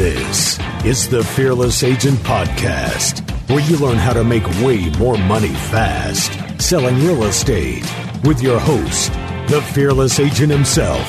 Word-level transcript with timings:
This 0.00 0.58
is 0.82 1.10
the 1.10 1.22
Fearless 1.22 1.82
Agent 1.82 2.18
Podcast, 2.20 3.20
where 3.50 3.60
you 3.60 3.76
learn 3.76 3.98
how 3.98 4.14
to 4.14 4.24
make 4.24 4.48
way 4.62 4.88
more 4.98 5.18
money 5.18 5.52
fast 5.68 6.32
selling 6.58 6.96
real 7.00 7.24
estate 7.24 7.84
with 8.24 8.40
your 8.40 8.58
host, 8.58 9.12
the 9.48 9.60
Fearless 9.74 10.18
Agent 10.18 10.50
himself, 10.52 11.04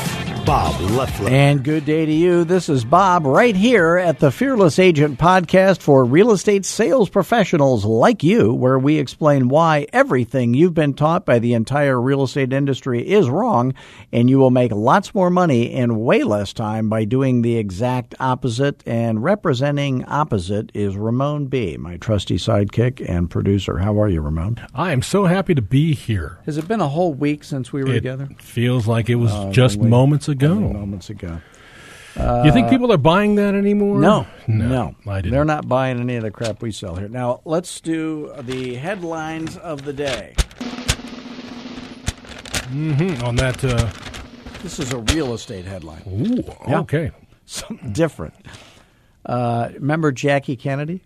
Bob 0.45 0.79
Loeffler. 0.81 1.29
And 1.29 1.63
good 1.63 1.85
day 1.85 2.05
to 2.05 2.11
you. 2.11 2.43
This 2.43 2.67
is 2.67 2.83
Bob 2.83 3.25
right 3.25 3.55
here 3.55 3.97
at 3.97 4.19
the 4.19 4.31
Fearless 4.31 4.79
Agent 4.79 5.19
podcast 5.19 5.81
for 5.81 6.03
real 6.03 6.31
estate 6.31 6.65
sales 6.65 7.09
professionals 7.09 7.85
like 7.85 8.23
you, 8.23 8.51
where 8.51 8.79
we 8.79 8.97
explain 8.97 9.49
why 9.49 9.85
everything 9.93 10.53
you've 10.55 10.73
been 10.73 10.95
taught 10.95 11.25
by 11.27 11.37
the 11.37 11.53
entire 11.53 12.01
real 12.01 12.23
estate 12.23 12.51
industry 12.53 13.07
is 13.07 13.29
wrong, 13.29 13.75
and 14.11 14.31
you 14.31 14.39
will 14.39 14.49
make 14.49 14.71
lots 14.71 15.13
more 15.13 15.29
money 15.29 15.71
in 15.71 15.99
way 15.99 16.23
less 16.23 16.53
time 16.53 16.89
by 16.89 17.05
doing 17.05 17.43
the 17.43 17.57
exact 17.57 18.15
opposite. 18.19 18.81
And 18.87 19.23
representing 19.23 20.03
opposite 20.05 20.71
is 20.73 20.97
Ramon 20.97 21.47
B., 21.47 21.77
my 21.77 21.97
trusty 21.97 22.37
sidekick 22.37 23.07
and 23.07 23.29
producer. 23.29 23.77
How 23.77 24.01
are 24.01 24.09
you, 24.09 24.21
Ramon? 24.21 24.59
I 24.73 24.91
am 24.91 25.03
so 25.03 25.25
happy 25.25 25.53
to 25.53 25.61
be 25.61 25.93
here. 25.93 26.39
Has 26.47 26.57
it 26.57 26.67
been 26.67 26.81
a 26.81 26.89
whole 26.89 27.13
week 27.13 27.43
since 27.43 27.71
we 27.71 27.83
were 27.83 27.91
It 27.91 27.93
together? 27.95 28.27
feels 28.39 28.87
like 28.87 29.07
it 29.09 29.15
was 29.15 29.31
Uh, 29.31 29.51
just 29.51 29.79
moments 29.79 30.27
only 30.27 30.30
ago. 30.31 30.55
Moments 30.55 31.09
ago. 31.11 31.39
you 32.43 32.51
think 32.51 32.69
people 32.69 32.91
are 32.91 32.97
buying 32.97 33.35
that 33.35 33.53
anymore? 33.55 33.99
No, 33.99 34.25
no, 34.47 34.67
no, 34.67 34.95
I 35.11 35.21
didn't. 35.21 35.31
They're 35.31 35.45
not 35.45 35.67
buying 35.67 35.99
any 35.99 36.15
of 36.15 36.23
the 36.23 36.31
crap 36.31 36.61
we 36.61 36.71
sell 36.71 36.95
here. 36.95 37.07
Now 37.07 37.41
let's 37.45 37.79
do 37.79 38.33
the 38.41 38.75
headlines 38.75 39.55
of 39.57 39.83
the 39.85 39.93
day. 39.93 40.33
Mhm, 42.71 43.21
on 43.23 43.35
that. 43.35 43.63
Uh, 43.63 43.89
This 44.63 44.77
is 44.79 44.93
a 44.93 44.99
real 44.99 45.33
estate 45.33 45.65
headline, 45.65 46.03
ooh, 46.07 46.43
Yeah. 46.67 46.79
okay. 46.81 47.11
something 47.45 47.91
different. 47.91 48.33
Uh, 49.25 49.69
remember 49.73 50.11
Jackie 50.11 50.55
Kennedy? 50.55 51.01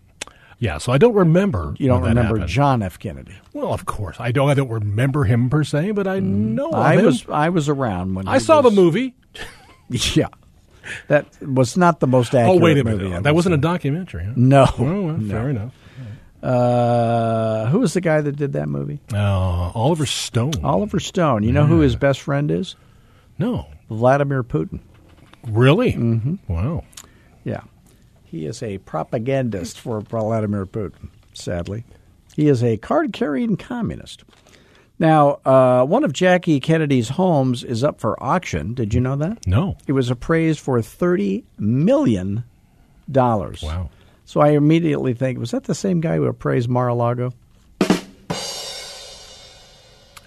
Yeah, 0.58 0.78
so 0.78 0.90
I 0.92 0.96
don't 0.98 1.14
remember. 1.14 1.74
You 1.78 1.88
don't 1.88 2.00
remember 2.02 2.36
happened. 2.36 2.48
John 2.48 2.82
F. 2.82 2.98
Kennedy? 2.98 3.34
Well, 3.52 3.72
of 3.74 3.84
course 3.84 4.16
I 4.18 4.32
don't. 4.32 4.48
I 4.48 4.54
don't 4.54 4.70
remember 4.70 5.24
him 5.24 5.50
per 5.50 5.64
se, 5.64 5.90
but 5.90 6.06
I 6.06 6.18
know 6.20 6.70
Mm. 6.70 6.74
I 6.74 6.96
him. 6.96 7.04
was 7.04 7.26
I 7.28 7.48
was 7.50 7.68
around 7.68 8.14
when 8.14 8.26
I 8.26 8.38
saw 8.38 8.60
was- 8.62 8.74
the 8.74 8.80
movie. 8.80 9.14
Yeah, 9.88 10.26
that 11.06 11.26
was 11.40 11.76
not 11.76 12.00
the 12.00 12.08
most 12.08 12.34
accurate. 12.34 12.56
Oh, 12.56 12.58
wait 12.64 12.76
a 12.78 12.82
minute. 12.84 13.22
That 13.22 13.34
wasn't 13.36 13.54
a 13.54 13.58
documentary. 13.58 14.24
Huh? 14.24 14.32
no. 14.34 14.66
Oh, 14.78 15.00
well, 15.02 15.20
fair 15.28 15.50
enough. 15.50 15.72
Uh, 16.42 17.66
who 17.66 17.80
was 17.80 17.94
the 17.94 18.00
guy 18.00 18.20
that 18.20 18.32
did 18.36 18.52
that 18.54 18.68
movie? 18.68 19.00
Uh, 19.12 19.70
Oliver 19.74 20.06
Stone. 20.06 20.64
Oliver 20.64 21.00
Stone. 21.00 21.42
You 21.44 21.52
know 21.52 21.66
who 21.66 21.80
his 21.80 21.96
best 21.96 22.20
friend 22.20 22.50
is? 22.50 22.76
No, 23.38 23.66
Vladimir 23.90 24.42
Putin. 24.42 24.80
really? 25.46 25.92
Mm-hmm. 25.92 26.34
Wow. 26.52 26.84
He 28.36 28.44
is 28.44 28.62
a 28.62 28.76
propagandist 28.76 29.80
for 29.80 30.02
Vladimir 30.02 30.66
Putin, 30.66 31.08
sadly. 31.32 31.84
He 32.34 32.48
is 32.48 32.62
a 32.62 32.76
card 32.76 33.14
carrying 33.14 33.56
communist. 33.56 34.24
Now, 34.98 35.40
uh, 35.46 35.86
one 35.86 36.04
of 36.04 36.12
Jackie 36.12 36.60
Kennedy's 36.60 37.08
homes 37.08 37.64
is 37.64 37.82
up 37.82 37.98
for 37.98 38.22
auction. 38.22 38.74
Did 38.74 38.92
you 38.92 39.00
know 39.00 39.16
that? 39.16 39.46
No. 39.46 39.78
It 39.86 39.92
was 39.92 40.10
appraised 40.10 40.60
for 40.60 40.78
$30 40.80 41.44
million. 41.58 42.44
Wow. 43.08 43.88
So 44.26 44.40
I 44.42 44.48
immediately 44.50 45.14
think, 45.14 45.38
was 45.38 45.52
that 45.52 45.64
the 45.64 45.74
same 45.74 46.02
guy 46.02 46.16
who 46.16 46.26
appraised 46.26 46.68
Mar 46.68 46.88
a 46.88 46.94
Lago? 46.94 47.32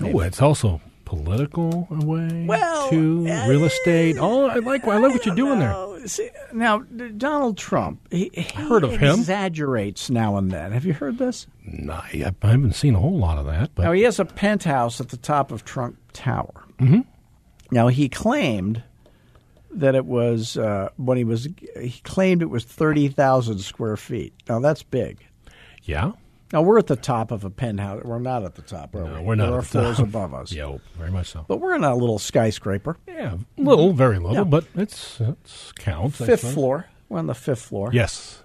Oh, 0.02 0.20
it's 0.22 0.42
also 0.42 0.82
political 1.10 1.88
way 1.90 2.46
Well, 2.48 2.90
to 2.92 3.24
real 3.48 3.64
estate. 3.66 4.18
Oh, 4.20 4.46
I 4.48 4.58
like 4.60 4.86
I 4.88 4.98
like 5.00 5.12
what 5.12 5.26
you're 5.26 5.34
doing 5.36 5.58
there. 5.58 5.74
Oh, 5.74 6.00
see, 6.06 6.30
now, 6.54 6.80
Donald 7.18 7.58
Trump, 7.58 8.00
he, 8.12 8.30
he 8.32 8.42
Heard 8.62 8.84
of 8.84 8.92
him? 8.92 9.16
exaggerates 9.20 10.12
now 10.12 10.38
and 10.38 10.52
then. 10.52 10.72
Have 10.72 10.86
you 10.86 10.94
heard 10.94 11.18
this? 11.18 11.48
No, 11.66 11.94
I 11.94 12.32
I 12.44 12.48
haven't 12.52 12.76
seen 12.76 12.94
a 12.94 13.00
whole 13.00 13.18
lot 13.18 13.40
of 13.40 13.48
that, 13.48 13.72
but 13.74 13.84
Now 13.86 13.92
he 13.92 14.04
has 14.04 14.20
a 14.20 14.26
penthouse 14.26 15.02
at 15.02 15.10
the 15.10 15.18
top 15.18 15.52
of 15.52 15.66
Trump 15.66 15.98
Tower. 16.14 16.66
Mm-hmm. 16.78 17.02
Now 17.72 17.88
he 17.88 18.08
claimed 18.08 18.84
that 19.72 19.96
it 19.96 20.06
was 20.06 20.58
uh, 20.58 20.90
when 20.98 21.18
he 21.18 21.24
was 21.24 21.48
he 21.80 22.00
claimed 22.04 22.44
it 22.44 22.50
was 22.52 22.64
thirty 22.64 23.08
thousand 23.08 23.60
square 23.60 23.98
feet. 23.98 24.34
Now 24.48 24.60
that's 24.60 24.84
big. 24.84 25.26
yeah, 25.84 26.12
Now 26.52 26.62
we're 26.64 26.80
at 26.80 26.88
the 26.88 26.96
top 26.96 27.32
of 27.32 27.44
a 27.46 27.50
penthouse. 27.50 28.04
We're 28.04 28.20
not 28.20 28.44
at 28.44 28.56
the 28.56 28.62
top, 28.64 28.96
are 28.96 29.04
no, 29.04 29.20
we? 29.20 29.26
we're 29.28 29.36
not 29.36 29.50
There 29.50 29.60
are 29.60 29.62
floors 29.62 29.98
top. 29.98 30.08
above 30.08 30.34
us. 30.34 30.52
Yeah, 30.60 30.78
very 30.98 31.12
much 31.12 31.28
so. 31.32 31.46
But 31.48 31.60
we're 31.60 31.76
in 31.76 31.84
a 31.84 31.96
little 31.96 32.18
skyscraper, 32.20 32.98
Yeah, 33.08 33.38
little, 33.58 33.94
very 33.94 34.18
little, 34.18 34.34
Yeah. 34.36 34.44
but 34.46 34.66
it's 34.76 35.20
it's 35.22 35.72
counts. 35.74 36.18
Fifth 36.18 36.54
floor. 36.54 36.88
We're 37.08 37.20
on 37.20 37.28
the 37.28 37.36
fifth 37.36 37.62
floor, 37.62 37.90
Yes, 37.94 38.44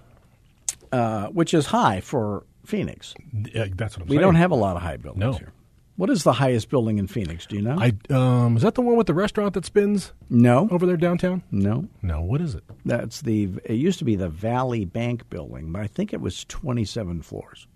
uh, 0.91 1.27
which 1.27 1.53
is 1.53 1.67
high 1.67 2.01
for 2.01 2.43
Phoenix. 2.65 3.13
Yeah, 3.53 3.65
that's 3.75 3.95
what 3.97 4.03
I'm 4.03 4.07
We 4.09 4.15
saying. 4.17 4.21
don't 4.21 4.35
have 4.35 4.51
a 4.51 4.55
lot 4.55 4.75
of 4.75 4.81
high 4.81 4.97
buildings 4.97 5.19
No. 5.21 5.33
here. 5.33 5.51
What 5.97 6.09
is 6.09 6.23
the 6.23 6.33
highest 6.33 6.69
building 6.69 6.97
in 6.97 7.07
Phoenix? 7.07 7.45
Do 7.45 7.55
you 7.55 7.61
know? 7.61 7.77
I 7.79 7.93
um, 8.13 8.57
is 8.57 8.63
that 8.63 8.75
the 8.75 8.81
one 8.81 8.97
with 8.97 9.07
the 9.07 9.13
restaurant 9.13 9.53
that 9.53 9.63
spins 9.65 10.11
no, 10.29 10.67
over 10.69 10.85
there 10.85 10.97
downtown? 10.97 11.41
no. 11.51 11.87
No, 12.01 12.21
what 12.21 12.41
is 12.41 12.53
it? 12.53 12.63
That's 12.85 13.21
the. 13.21 13.49
It 13.63 13.75
used 13.75 13.99
to 13.99 14.05
be 14.05 14.15
the 14.17 14.27
Valley 14.27 14.83
Bank 14.83 15.29
building, 15.29 15.71
but 15.71 15.81
I 15.81 15.87
think 15.87 16.11
it 16.11 16.19
was 16.19 16.43
twenty-seven 16.45 17.21
floors. 17.21 17.67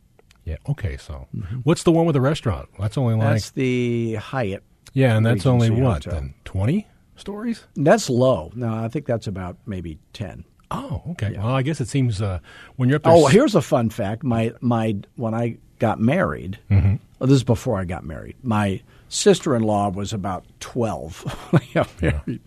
Yeah, 0.50 0.58
okay. 0.70 0.98
So, 0.98 1.28
what's 1.64 1.84
the 1.84 1.92
one 1.92 2.06
with 2.06 2.14
the 2.16 2.22
restaurant? 2.22 2.70
That's 2.80 2.98
only 2.98 3.14
like 3.16 3.24
Mm-hmm. 3.24 3.34
That's 3.34 3.50
the 3.52 4.16
Hyatt. 4.16 4.64
yeah, 4.94 5.16
and 5.16 5.26
that's 5.26 5.46
only 5.46 5.70
what 5.70 6.06
Hotel. 6.06 6.14
then 6.14 6.34
twenty 6.46 6.88
stories. 7.16 7.64
That's 7.76 8.10
low. 8.10 8.52
No, 8.56 8.74
I 8.74 8.88
think 8.88 9.06
that's 9.06 9.28
about 9.28 9.58
maybe 9.66 10.00
ten. 10.14 10.46
Oh, 10.72 11.02
okay. 11.12 11.34
Well, 11.38 11.48
I 11.48 11.62
guess 11.64 11.82
it 11.82 11.88
seems 11.88 12.22
uh, 12.22 12.40
when 12.76 12.90
you're 12.90 12.98
up 12.98 13.04
there. 13.04 13.14
Oh, 13.14 13.26
here's 13.28 13.56
a 13.56 13.62
fun 13.62 13.90
fact. 13.90 14.24
My 14.24 14.54
my 14.62 14.98
when 15.16 15.34
I 15.34 15.58
got 15.80 16.00
married, 16.00 16.60
Mm-hmm. 16.70 16.96
well, 17.20 17.28
this 17.28 17.36
is 17.38 17.44
before 17.44 17.80
I 17.80 17.86
got 17.86 18.04
married. 18.04 18.36
My 18.44 18.82
sister-in-law 19.08 19.90
was 19.90 20.14
about 20.14 20.46
twelve. 20.60 21.22
when 21.52 21.62
I 21.62 21.74
got 21.74 22.02
married. 22.02 22.42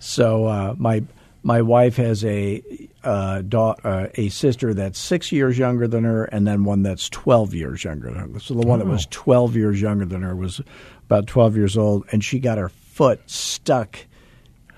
So 0.00 0.46
uh, 0.46 0.74
my 0.78 1.02
my 1.42 1.62
wife 1.62 1.96
has 1.96 2.24
a 2.24 2.62
uh, 3.04 3.42
da- 3.42 3.74
uh, 3.84 4.08
a 4.14 4.28
sister 4.30 4.74
that's 4.74 4.98
six 4.98 5.30
years 5.32 5.58
younger 5.58 5.86
than 5.86 6.04
her, 6.04 6.24
and 6.24 6.46
then 6.46 6.64
one 6.64 6.82
that's 6.82 7.08
twelve 7.08 7.54
years 7.54 7.84
younger 7.84 8.10
than 8.12 8.32
her. 8.32 8.40
So 8.40 8.54
the 8.54 8.66
one 8.66 8.78
that 8.80 8.86
was 8.86 9.06
twelve 9.10 9.54
years 9.56 9.80
younger 9.80 10.04
than 10.04 10.22
her 10.22 10.34
was 10.34 10.60
about 11.06 11.26
twelve 11.26 11.56
years 11.56 11.76
old, 11.76 12.04
and 12.12 12.24
she 12.24 12.38
got 12.40 12.58
her 12.58 12.68
foot 12.68 13.20
stuck 13.26 13.98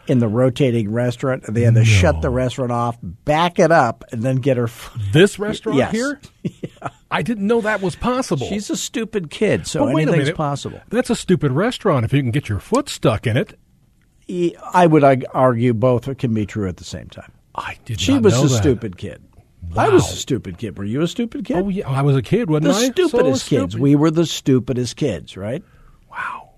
in 0.08 0.18
the 0.20 0.28
rotating 0.28 0.92
restaurant. 0.92 1.42
and 1.46 1.56
They 1.56 1.62
had 1.62 1.74
to 1.74 1.84
shut 1.84 2.22
the 2.22 2.30
restaurant 2.30 2.70
off, 2.70 2.96
back 3.02 3.58
it 3.58 3.72
up, 3.72 4.04
and 4.12 4.22
then 4.22 4.36
get 4.36 4.56
her. 4.56 4.68
Foot. 4.68 5.02
this 5.12 5.38
restaurant 5.38 5.78
Yes. 5.78 5.92
here. 5.92 6.20
I 7.10 7.22
didn't 7.22 7.46
know 7.46 7.60
that 7.60 7.80
was 7.80 7.96
possible. 7.96 8.46
She's 8.48 8.68
a 8.70 8.76
stupid 8.76 9.30
kid, 9.30 9.66
so 9.66 9.86
anything's 9.86 10.30
possible. 10.32 10.80
That's 10.90 11.10
a 11.10 11.16
stupid 11.16 11.52
restaurant 11.52 12.04
if 12.04 12.12
you 12.12 12.20
can 12.22 12.30
get 12.30 12.48
your 12.48 12.58
foot 12.60 12.88
stuck 12.88 13.26
in 13.26 13.36
it. 13.36 13.58
I 14.74 14.86
would 14.88 15.04
argue 15.32 15.72
both 15.72 16.16
can 16.18 16.34
be 16.34 16.46
true 16.46 16.68
at 16.68 16.78
the 16.78 16.84
same 16.84 17.08
time. 17.08 17.30
I 17.56 17.78
did 17.84 18.00
She 18.00 18.18
was 18.18 18.38
a 18.38 18.42
that. 18.42 18.48
stupid 18.60 18.96
kid. 18.98 19.22
I 19.76 19.88
was 19.88 20.02
Wow. 20.04 20.08
a 20.08 20.12
stupid 20.12 20.58
kid. 20.58 20.78
Were 20.78 20.84
you 20.84 21.02
a 21.02 21.08
stupid 21.08 21.44
kid? 21.44 21.56
Oh 21.56 21.68
yeah, 21.68 21.88
I 21.88 22.02
was 22.02 22.14
a 22.16 22.22
kid, 22.22 22.48
wasn't 22.50 22.64
the 22.66 22.70
I? 22.70 22.88
The 22.88 23.08
stupidest 23.08 23.46
So 23.46 23.48
kids. 23.56 23.72
stupid. 23.72 23.80
We 23.82 23.94
were 23.96 24.10
the 24.10 24.26
stupidest 24.26 24.96
kids, 24.96 25.36
right? 25.36 25.62
wow, 26.10 26.50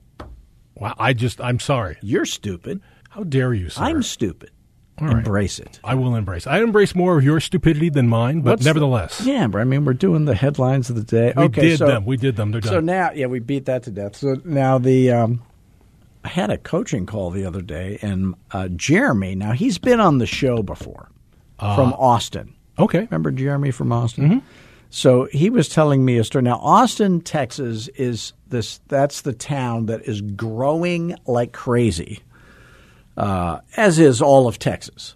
wow. 0.74 0.94
I 0.98 1.12
just, 1.12 1.40
I'm 1.40 1.58
sorry. 1.58 1.96
You're 2.02 2.26
stupid. 2.26 2.80
How 3.10 3.22
dare 3.24 3.54
you, 3.54 3.70
sir? 3.70 3.82
I'm 3.82 4.02
stupid. 4.02 4.50
Right. 5.00 5.12
Embrace 5.18 5.60
it. 5.60 5.78
I 5.84 5.94
will 5.94 6.16
embrace. 6.16 6.46
I 6.48 6.58
embrace 6.60 6.92
more 6.94 7.16
of 7.18 7.24
your 7.24 7.38
stupidity 7.38 7.88
than 7.88 8.08
mine, 8.08 8.40
but 8.40 8.50
What's- 8.54 8.64
nevertheless, 8.64 9.22
Yeah, 9.24 9.46
but 9.46 9.60
I 9.60 9.64
mean, 9.64 9.84
we're 9.84 9.92
doing 9.94 10.24
the 10.24 10.34
headlines 10.34 10.90
of 10.90 10.96
the 10.96 11.04
day. 11.04 11.32
we 11.36 11.44
okay, 11.44 11.60
did 11.70 11.78
so, 11.78 11.86
them. 11.86 12.04
We 12.04 12.16
did 12.16 12.34
them. 12.34 12.50
They're 12.50 12.60
done. 12.60 12.72
So 12.72 12.80
now, 12.80 13.12
yeah, 13.12 13.26
we 13.26 13.38
beat 13.38 13.66
that 13.66 13.84
to 13.84 13.92
death. 13.92 14.16
So 14.16 14.40
now 14.44 14.78
the 14.78 15.12
um, 15.12 15.42
I 16.24 16.28
had 16.28 16.50
a 16.50 16.58
coaching 16.58 17.06
call 17.06 17.30
the 17.30 17.44
other 17.44 17.62
day, 17.62 17.98
and 18.02 18.34
uh, 18.50 18.68
Jeremy. 18.68 19.34
Now 19.34 19.52
he's 19.52 19.78
been 19.78 20.00
on 20.00 20.18
the 20.18 20.26
show 20.26 20.62
before 20.62 21.10
from 21.58 21.92
Austin. 21.94 22.54
okay. 22.78 23.00
Remember 23.00 23.30
Jeremy 23.30 23.70
from 23.70 23.92
Austin? 23.92 24.42
So 24.90 25.24
he 25.32 25.50
was 25.50 25.68
telling 25.68 26.04
me 26.04 26.16
a 26.18 26.24
story. 26.24 26.42
Now 26.44 26.56
Austin, 26.58 27.20
Texas, 27.20 27.88
is 27.88 28.32
this? 28.48 28.80
That's 28.88 29.22
the 29.22 29.32
town 29.32 29.86
that 29.86 30.02
is 30.08 30.20
growing 30.20 31.14
like 31.26 31.52
crazy, 31.52 32.20
uh, 33.16 33.58
as 33.76 33.98
is 33.98 34.22
all 34.22 34.48
of 34.48 34.58
Texas. 34.58 35.14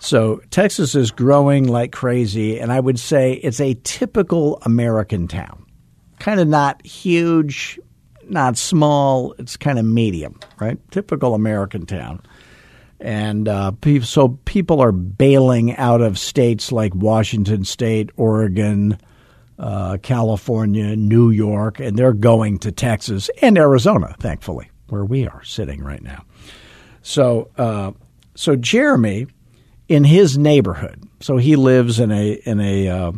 So 0.00 0.40
Texas 0.50 0.94
is 0.94 1.10
growing 1.10 1.66
like 1.66 1.92
crazy, 1.92 2.60
and 2.60 2.72
I 2.72 2.80
would 2.80 2.98
say 2.98 3.34
it's 3.34 3.60
a 3.60 3.74
typical 3.82 4.58
American 4.62 5.26
town. 5.28 5.66
Kind 6.20 6.40
of 6.40 6.48
not 6.48 6.84
huge, 6.86 7.78
not 8.30 8.56
small. 8.56 9.34
It's 9.38 9.56
kind 9.56 9.78
of 9.78 9.84
medium, 9.84 10.38
right? 10.60 10.78
Typical 10.90 11.34
American 11.34 11.86
town. 11.86 12.20
And 13.00 13.48
uh, 13.48 13.72
so 14.02 14.38
people 14.44 14.80
are 14.80 14.92
bailing 14.92 15.76
out 15.76 16.00
of 16.00 16.18
states 16.18 16.72
like 16.72 16.94
Washington 16.94 17.64
State, 17.64 18.10
Oregon, 18.16 18.98
uh, 19.58 19.98
California, 20.02 20.96
New 20.96 21.30
York, 21.30 21.78
and 21.78 21.96
they're 21.96 22.12
going 22.12 22.58
to 22.60 22.72
Texas 22.72 23.30
and 23.40 23.56
Arizona, 23.56 24.16
thankfully, 24.18 24.70
where 24.88 25.04
we 25.04 25.26
are 25.26 25.44
sitting 25.44 25.82
right 25.82 26.02
now. 26.02 26.24
So, 27.02 27.50
uh, 27.56 27.92
so 28.34 28.56
Jeremy 28.56 29.28
in 29.88 30.04
his 30.04 30.38
neighborhood. 30.38 31.02
So 31.20 31.36
he 31.38 31.56
lives 31.56 31.98
in 31.98 32.12
a 32.12 32.32
in 32.44 32.60
a 32.60 32.88
uh, 32.88 33.12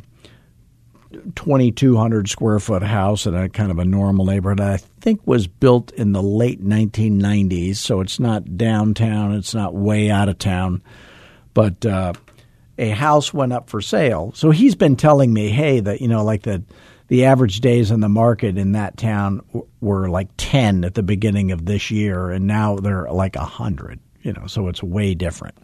2,200 1.11 2.29
square 2.29 2.61
foot 2.61 2.83
house 2.83 3.27
in 3.27 3.35
a 3.35 3.49
kind 3.49 3.71
of 3.71 3.79
a 3.79 3.85
normal 3.85 4.25
neighborhood. 4.27 4.61
I 4.61 4.77
think 5.01 5.27
was 5.27 5.47
built 5.47 5.93
in 5.93 6.13
the 6.13 6.23
late 6.23 6.65
1990s, 6.65 7.77
so 7.77 8.01
it's 8.01 8.21
not 8.21 8.57
downtown. 8.57 9.35
It's 9.35 9.55
not 9.55 9.75
way 9.75 10.11
out 10.11 10.29
of 10.29 10.39
town, 10.39 10.83
but 11.53 11.85
uh, 11.85 12.13
a 12.79 12.91
house 12.91 13.35
went 13.35 13.53
up 13.53 13.69
for 13.69 13.81
sale. 13.81 14.33
So 14.35 14.51
he's 14.51 14.75
been 14.75 14.97
telling 14.97 15.33
me, 15.33 15.49
hey, 15.49 15.81
that 15.81 16.01
you 16.01 16.09
know, 16.09 16.25
like 16.25 16.43
the 16.43 16.63
the 17.09 17.25
average 17.25 17.61
days 17.61 17.91
on 17.91 18.01
the 18.01 18.09
market 18.09 18.57
in 18.57 18.73
that 18.73 18.97
town 18.97 19.41
were 19.81 20.09
like 20.09 20.29
10 20.37 20.85
at 20.85 20.95
the 20.95 21.03
beginning 21.03 21.51
of 21.51 21.67
this 21.67 21.91
year, 21.91 22.31
and 22.31 22.47
now 22.47 22.77
they're 22.77 23.11
like 23.11 23.35
100. 23.35 23.99
You 24.23 24.33
know, 24.35 24.47
so 24.47 24.69
it's 24.69 24.83
way 24.83 25.15
different 25.15 25.57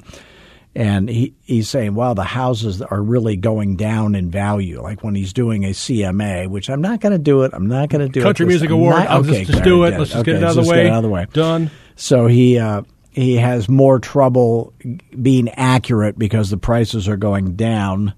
and 0.76 1.08
he, 1.08 1.34
he's 1.42 1.70
saying, 1.70 1.94
well, 1.94 2.14
the 2.14 2.22
houses 2.22 2.82
are 2.82 3.02
really 3.02 3.34
going 3.36 3.76
down 3.76 4.14
in 4.14 4.30
value. 4.30 4.82
Like 4.82 5.02
when 5.02 5.14
he's 5.14 5.32
doing 5.32 5.64
a 5.64 5.70
CMA, 5.70 6.48
which 6.50 6.68
I'm 6.68 6.82
not 6.82 7.00
going 7.00 7.12
to 7.12 7.18
do 7.18 7.44
it. 7.44 7.52
I'm 7.54 7.66
not 7.66 7.88
going 7.88 8.02
to 8.02 8.10
do 8.10 8.20
Country 8.20 8.44
it. 8.44 8.48
Music 8.48 8.68
Award. 8.68 8.96
Not, 8.96 9.08
I'll 9.08 9.20
okay, 9.20 9.44
just, 9.44 9.52
just 9.52 9.64
do 9.64 9.84
it. 9.84 9.98
Let's 9.98 10.10
just 10.10 10.16
okay, 10.16 10.32
get 10.32 10.42
it 10.42 10.44
out 10.44 10.58
of 10.58 10.64
the 10.64 10.70
way. 10.70 10.76
Get 10.76 10.86
it 10.86 10.92
out 10.92 10.98
of 10.98 11.02
the 11.04 11.08
way. 11.08 11.26
Done. 11.32 11.70
So 11.96 12.26
he 12.26 12.58
uh, 12.58 12.82
he 13.10 13.36
has 13.36 13.70
more 13.70 13.98
trouble 13.98 14.74
being 15.22 15.48
accurate 15.48 16.18
because 16.18 16.50
the 16.50 16.58
prices 16.58 17.08
are 17.08 17.16
going 17.16 17.56
down 17.56 18.12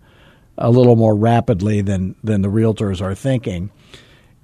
a 0.56 0.68
little 0.68 0.96
more 0.96 1.14
rapidly 1.14 1.80
than 1.80 2.16
than 2.24 2.42
the 2.42 2.48
realtors 2.48 3.00
are 3.00 3.14
thinking 3.14 3.70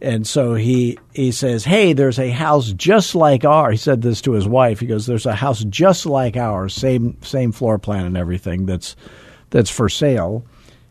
and 0.04 0.26
so 0.26 0.54
he 0.54 0.98
he 1.14 1.32
says, 1.32 1.64
"Hey, 1.64 1.94
there's 1.94 2.18
a 2.18 2.30
house 2.30 2.72
just 2.72 3.14
like 3.14 3.44
ours." 3.44 3.72
He 3.72 3.78
said 3.78 4.02
this 4.02 4.20
to 4.22 4.32
his 4.32 4.46
wife. 4.46 4.80
He 4.80 4.86
goes, 4.86 5.06
"There's 5.06 5.26
a 5.26 5.34
house 5.34 5.64
just 5.64 6.04
like 6.04 6.36
ours, 6.36 6.74
same 6.74 7.16
same 7.22 7.52
floor 7.52 7.78
plan 7.78 8.04
and 8.04 8.16
everything 8.16 8.66
that's 8.66 8.96
that's 9.50 9.70
for 9.70 9.88
sale," 9.88 10.44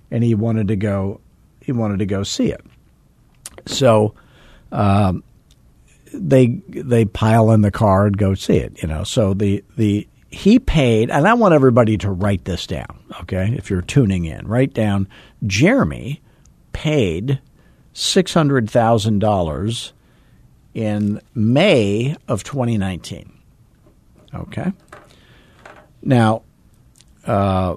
and 0.09 0.23
he 0.23 0.33
wanted 0.33 0.67
to 0.69 0.75
go 0.75 1.21
he 1.61 1.71
wanted 1.71 1.99
to 1.99 2.05
go 2.05 2.23
see 2.23 2.51
it. 2.51 2.65
So 3.67 4.15
um, 4.71 5.23
they 6.11 6.61
they 6.67 7.05
pile 7.05 7.51
in 7.51 7.61
the 7.61 7.71
car 7.71 8.07
and 8.07 8.17
go 8.17 8.33
see 8.33 8.57
it. 8.57 8.81
You 8.81 8.87
know, 8.87 9.03
so 9.03 9.35
the 9.35 9.63
the 9.77 10.07
he 10.29 10.57
paid, 10.57 11.11
and 11.11 11.27
I 11.27 11.35
want 11.35 11.53
everybody 11.53 11.97
to 11.99 12.09
write 12.09 12.45
this 12.45 12.65
down. 12.65 12.99
Okay, 13.21 13.53
if 13.55 13.69
you're 13.69 13.83
tuning 13.83 14.25
in, 14.25 14.47
write 14.47 14.73
down. 14.73 15.07
Jeremy 15.45 16.19
paid 16.71 17.39
$600,000 17.93 19.91
in 20.73 21.21
May 21.35 22.15
of 22.27 22.43
2019. 22.43 23.37
Okay. 24.33 24.71
Now, 26.01 26.43
uh, 27.25 27.75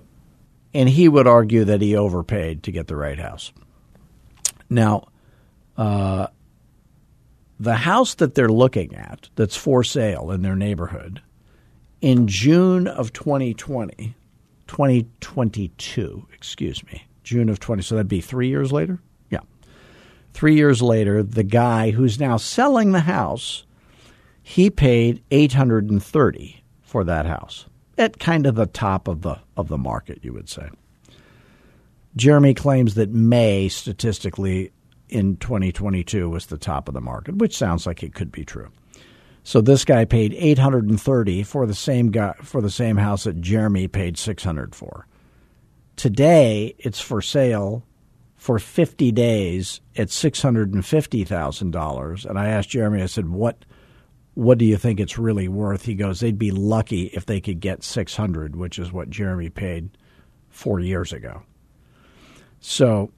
and 0.72 0.88
he 0.88 1.08
would 1.08 1.26
argue 1.26 1.64
that 1.64 1.80
he 1.80 1.96
overpaid 1.96 2.62
to 2.64 2.72
get 2.72 2.86
the 2.86 2.96
right 2.96 3.18
house. 3.18 3.52
Now, 4.68 5.08
uh, 5.76 6.28
the 7.58 7.76
house 7.76 8.14
that 8.16 8.34
they're 8.34 8.48
looking 8.48 8.94
at 8.94 9.28
that's 9.36 9.56
for 9.56 9.84
sale 9.84 10.30
in 10.30 10.42
their 10.42 10.56
neighborhood 10.56 11.22
in 12.00 12.26
June 12.26 12.86
of 12.86 13.12
2020, 13.12 14.14
2022, 14.66 16.28
excuse 16.32 16.84
me, 16.84 17.06
June 17.22 17.48
of 17.48 17.58
20, 17.60 17.82
so 17.82 17.94
that'd 17.94 18.08
be 18.08 18.20
three 18.20 18.48
years 18.48 18.72
later? 18.72 19.00
Three 20.36 20.54
years 20.54 20.82
later, 20.82 21.22
the 21.22 21.42
guy 21.42 21.92
who's 21.92 22.20
now 22.20 22.36
selling 22.36 22.92
the 22.92 23.00
house, 23.00 23.64
he 24.42 24.68
paid 24.68 25.22
830 25.30 26.62
for 26.82 27.04
that 27.04 27.24
house 27.24 27.64
at 27.96 28.18
kind 28.18 28.44
of 28.44 28.54
the 28.54 28.66
top 28.66 29.08
of 29.08 29.22
the 29.22 29.38
of 29.56 29.68
the 29.68 29.78
market, 29.78 30.18
you 30.22 30.34
would 30.34 30.50
say. 30.50 30.68
Jeremy 32.16 32.52
claims 32.52 32.96
that 32.96 33.08
May 33.08 33.70
statistically 33.70 34.72
in 35.08 35.38
2022 35.38 36.28
was 36.28 36.44
the 36.44 36.58
top 36.58 36.86
of 36.88 36.92
the 36.92 37.00
market, 37.00 37.36
which 37.36 37.56
sounds 37.56 37.86
like 37.86 38.02
it 38.02 38.12
could 38.12 38.30
be 38.30 38.44
true. 38.44 38.68
So 39.42 39.62
this 39.62 39.86
guy 39.86 40.04
paid 40.04 40.34
830 40.34 41.44
for 41.44 41.64
the 41.64 41.72
same 41.72 42.10
guy 42.10 42.34
for 42.42 42.60
the 42.60 42.68
same 42.68 42.98
house 42.98 43.24
that 43.24 43.40
Jeremy 43.40 43.88
paid 43.88 44.18
600 44.18 44.74
for. 44.74 45.06
Today, 45.96 46.74
it's 46.78 47.00
for 47.00 47.22
sale 47.22 47.84
for 48.46 48.58
50 48.60 49.10
days 49.10 49.80
at 49.96 50.06
$650,000. 50.06 52.26
And 52.26 52.38
I 52.38 52.46
asked 52.46 52.68
Jeremy, 52.68 53.02
I 53.02 53.06
said, 53.06 53.28
what, 53.28 53.64
what 54.34 54.56
do 54.56 54.64
you 54.64 54.76
think 54.76 55.00
it's 55.00 55.18
really 55.18 55.48
worth? 55.48 55.84
He 55.84 55.96
goes, 55.96 56.20
they'd 56.20 56.38
be 56.38 56.52
lucky 56.52 57.06
if 57.06 57.26
they 57.26 57.40
could 57.40 57.58
get 57.58 57.82
600, 57.82 58.54
which 58.54 58.78
is 58.78 58.92
what 58.92 59.10
Jeremy 59.10 59.50
paid 59.50 59.90
four 60.48 60.78
years 60.78 61.12
ago. 61.12 61.42
So 62.60 63.10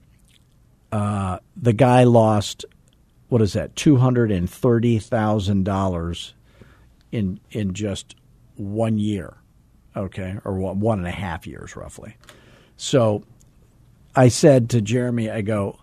uh, 0.91 1.37
the 1.55 1.73
guy 1.73 2.05
lost, 2.05 2.65
what 3.27 3.43
is 3.43 3.53
that, 3.53 3.75
$230,000 3.75 6.33
in, 7.11 7.39
in 7.51 7.73
just 7.75 8.15
one 8.55 8.97
year, 8.97 9.37
okay, 9.95 10.39
or 10.43 10.55
one, 10.55 10.79
one 10.79 10.97
and 10.97 11.07
a 11.07 11.11
half 11.11 11.45
years 11.45 11.75
roughly. 11.75 12.17
So 12.77 13.23
I 14.15 14.27
said 14.27 14.69
to 14.71 14.81
Jeremy, 14.81 15.29
I 15.29 15.41
go, 15.41 15.79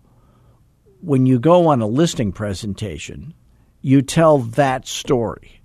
when 1.00 1.26
you 1.26 1.38
go 1.38 1.68
on 1.68 1.80
a 1.80 1.86
listing 1.86 2.32
presentation, 2.32 3.34
you 3.80 4.02
tell 4.02 4.38
that 4.38 4.86
story 4.86 5.60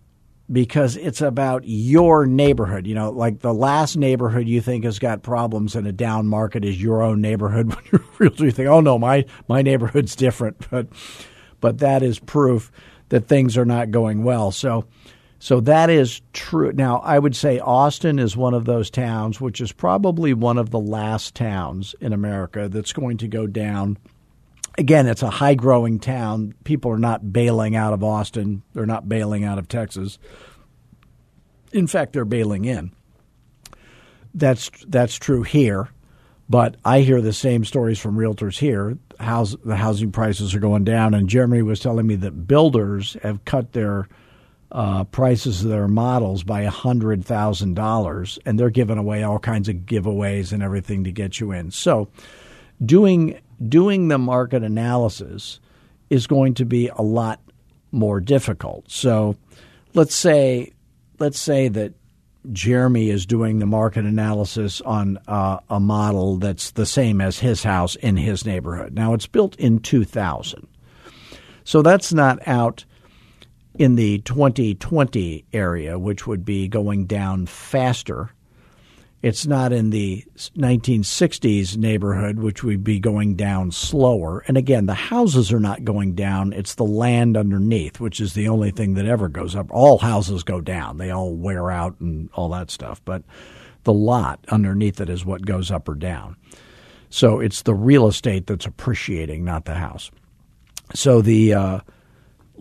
because 0.52 0.98
it's 0.98 1.22
about 1.22 1.64
your 1.66 2.26
neighborhood. 2.26 2.86
You 2.86 2.96
know, 2.96 3.10
like 3.10 3.40
the 3.40 3.54
last 3.54 3.96
neighborhood 3.96 4.48
you 4.48 4.62
think 4.62 4.84
has 4.84 5.00
got 5.00 5.24
problems 5.24 5.76
in 5.76 5.88
a 5.88 5.92
down 5.92 6.28
market 6.28 6.66
is 6.66 6.82
your 6.82 7.02
own 7.02 7.22
neighborhood. 7.22 7.74
When 7.76 7.84
you're 7.92 8.06
really 8.20 8.52
think, 8.52 8.70
oh 8.70 8.82
no, 8.82 9.00
my 9.00 9.26
my 9.48 9.62
neighborhood's 9.62 10.16
different, 10.16 10.58
but 10.72 10.88
but 11.60 11.80
that 11.80 12.04
is 12.04 12.20
proof 12.20 12.72
that 13.10 13.28
things 13.28 13.58
are 13.58 13.66
not 13.66 13.92
going 13.92 14.24
well. 14.24 14.52
So 14.52 14.86
so 15.42 15.60
that 15.62 15.90
is 15.90 16.22
true. 16.34 16.72
Now, 16.72 17.00
I 17.00 17.18
would 17.18 17.36
say 17.36 17.58
Austin 17.58 18.20
is 18.20 18.38
one 18.38 18.54
of 18.54 18.66
those 18.66 18.92
towns, 18.92 19.42
which 19.42 19.60
is 19.60 19.72
probably 19.72 20.36
one 20.36 20.60
of 20.60 20.70
the 20.70 20.80
last 20.80 21.34
towns 21.34 21.96
in 22.00 22.14
America 22.14 22.70
that's 22.70 22.94
going 22.94 23.18
to 23.18 23.28
go 23.28 23.48
down. 23.48 23.98
Again, 24.78 25.08
it's 25.08 25.24
a 25.24 25.32
high 25.32 25.56
growing 25.56 25.98
town. 25.98 26.54
People 26.64 26.92
are 26.92 27.00
not 27.00 27.34
bailing 27.34 27.76
out 27.76 27.92
of 27.92 28.04
Austin, 28.04 28.62
they're 28.74 28.86
not 28.86 29.10
bailing 29.10 29.44
out 29.44 29.58
of 29.58 29.68
Texas. 29.68 30.20
In 31.72 31.88
fact, 31.88 32.14
they're 32.14 32.24
bailing 32.24 32.66
in. 32.66 32.92
That's 34.36 34.70
that's 34.86 35.16
true 35.16 35.42
here, 35.42 35.90
but 36.50 36.78
I 36.86 37.00
hear 37.00 37.20
the 37.20 37.34
same 37.34 37.66
stories 37.66 37.98
from 37.98 38.16
realtors 38.16 38.60
here. 38.60 38.96
House, 39.20 39.56
the 39.66 39.76
housing 39.76 40.12
prices 40.12 40.54
are 40.54 40.60
going 40.60 40.84
down, 40.84 41.16
and 41.16 41.28
Jeremy 41.28 41.64
was 41.64 41.80
telling 41.80 42.06
me 42.06 42.14
that 42.18 42.48
builders 42.48 43.18
have 43.24 43.44
cut 43.44 43.74
their 43.74 44.08
uh, 44.72 45.04
prices 45.06 45.64
of 45.64 45.70
their 45.70 45.88
models 45.88 46.44
by 46.44 46.66
hundred 46.66 47.26
thousand 47.26 47.76
dollars, 47.76 48.40
and 48.46 48.60
they're 48.60 48.70
giving 48.70 48.98
away 48.98 49.24
all 49.24 49.40
kinds 49.40 49.70
of 49.70 49.78
giveaways 49.78 50.52
and 50.52 50.64
everything 50.64 51.04
to 51.04 51.12
get 51.12 51.40
you 51.40 51.52
in. 51.52 51.72
So, 51.72 52.08
doing 52.84 53.40
doing 53.68 54.08
the 54.08 54.18
market 54.18 54.64
analysis 54.64 55.60
is 56.10 56.28
going 56.28 56.54
to 56.56 56.66
be 56.66 56.90
a 56.90 57.02
lot 57.02 57.40
more 57.92 58.20
difficult. 58.20 58.90
So, 58.90 59.36
let's 59.94 60.16
say 60.16 60.72
let's 61.20 61.40
say 61.40 61.68
that 61.68 61.94
Jeremy 62.52 63.10
is 63.10 63.26
doing 63.26 63.60
the 63.60 63.66
market 63.66 64.06
analysis 64.06 64.82
on 64.82 65.20
uh, 65.28 65.60
a 65.70 65.80
model 65.80 66.38
that's 66.38 66.72
the 66.72 66.88
same 66.88 67.22
as 67.22 67.40
his 67.40 67.64
house 67.64 67.96
in 67.98 68.18
his 68.18 68.46
neighborhood. 68.46 68.94
Now, 68.96 69.14
it's 69.14 69.28
built 69.28 69.56
in 69.58 69.80
2000. 69.80 70.68
So 71.64 71.82
that's 71.82 72.12
not 72.12 72.40
out 72.48 72.86
in 73.76 73.96
the 73.96 74.20
2020 74.20 75.46
area, 75.54 75.98
which 75.98 76.28
would 76.28 76.44
be 76.44 76.68
going 76.68 77.06
down 77.06 77.46
faster. 77.46 78.32
It's 79.22 79.46
not 79.46 79.72
in 79.72 79.92
the 79.92 80.26
1960s 80.36 81.78
neighborhood, 81.78 82.40
which 82.40 82.64
would 82.64 82.84
be 82.84 83.00
going 83.00 83.36
down 83.36 83.72
slower. 83.72 84.44
And 84.48 84.58
again, 84.58 84.88
the 84.88 84.96
houses 84.96 85.54
are 85.54 85.60
not 85.60 85.84
going 85.84 86.16
down. 86.16 86.54
It's 86.54 86.74
the 86.74 86.86
land 86.86 87.38
underneath, 87.38 88.00
which 88.00 88.20
is 88.20 88.34
the 88.34 88.50
only 88.50 88.72
thing 88.72 88.96
that 88.96 89.06
ever 89.06 89.30
goes 89.30 89.56
up. 89.56 89.68
All 89.70 90.00
houses 90.00 90.44
go 90.44 90.60
down, 90.60 90.98
they 90.98 91.12
all 91.12 91.36
wear 91.36 91.70
out 91.70 92.00
and 92.00 92.30
all 92.34 92.50
that 92.50 92.72
stuff. 92.72 93.00
But 93.06 93.22
the 93.84 93.94
lot 93.94 94.44
underneath 94.50 95.00
it 95.00 95.10
is 95.10 95.24
what 95.24 95.46
goes 95.46 95.70
up 95.70 95.88
or 95.88 95.96
down. 95.96 96.36
So 97.12 97.40
it's 97.40 97.62
the 97.62 97.76
real 97.76 98.08
estate 98.08 98.48
that's 98.48 98.66
appreciating, 98.66 99.46
not 99.46 99.66
the 99.66 99.76
house. 99.76 100.12
So 100.94 101.22
the. 101.22 101.54
Uh, 101.54 101.80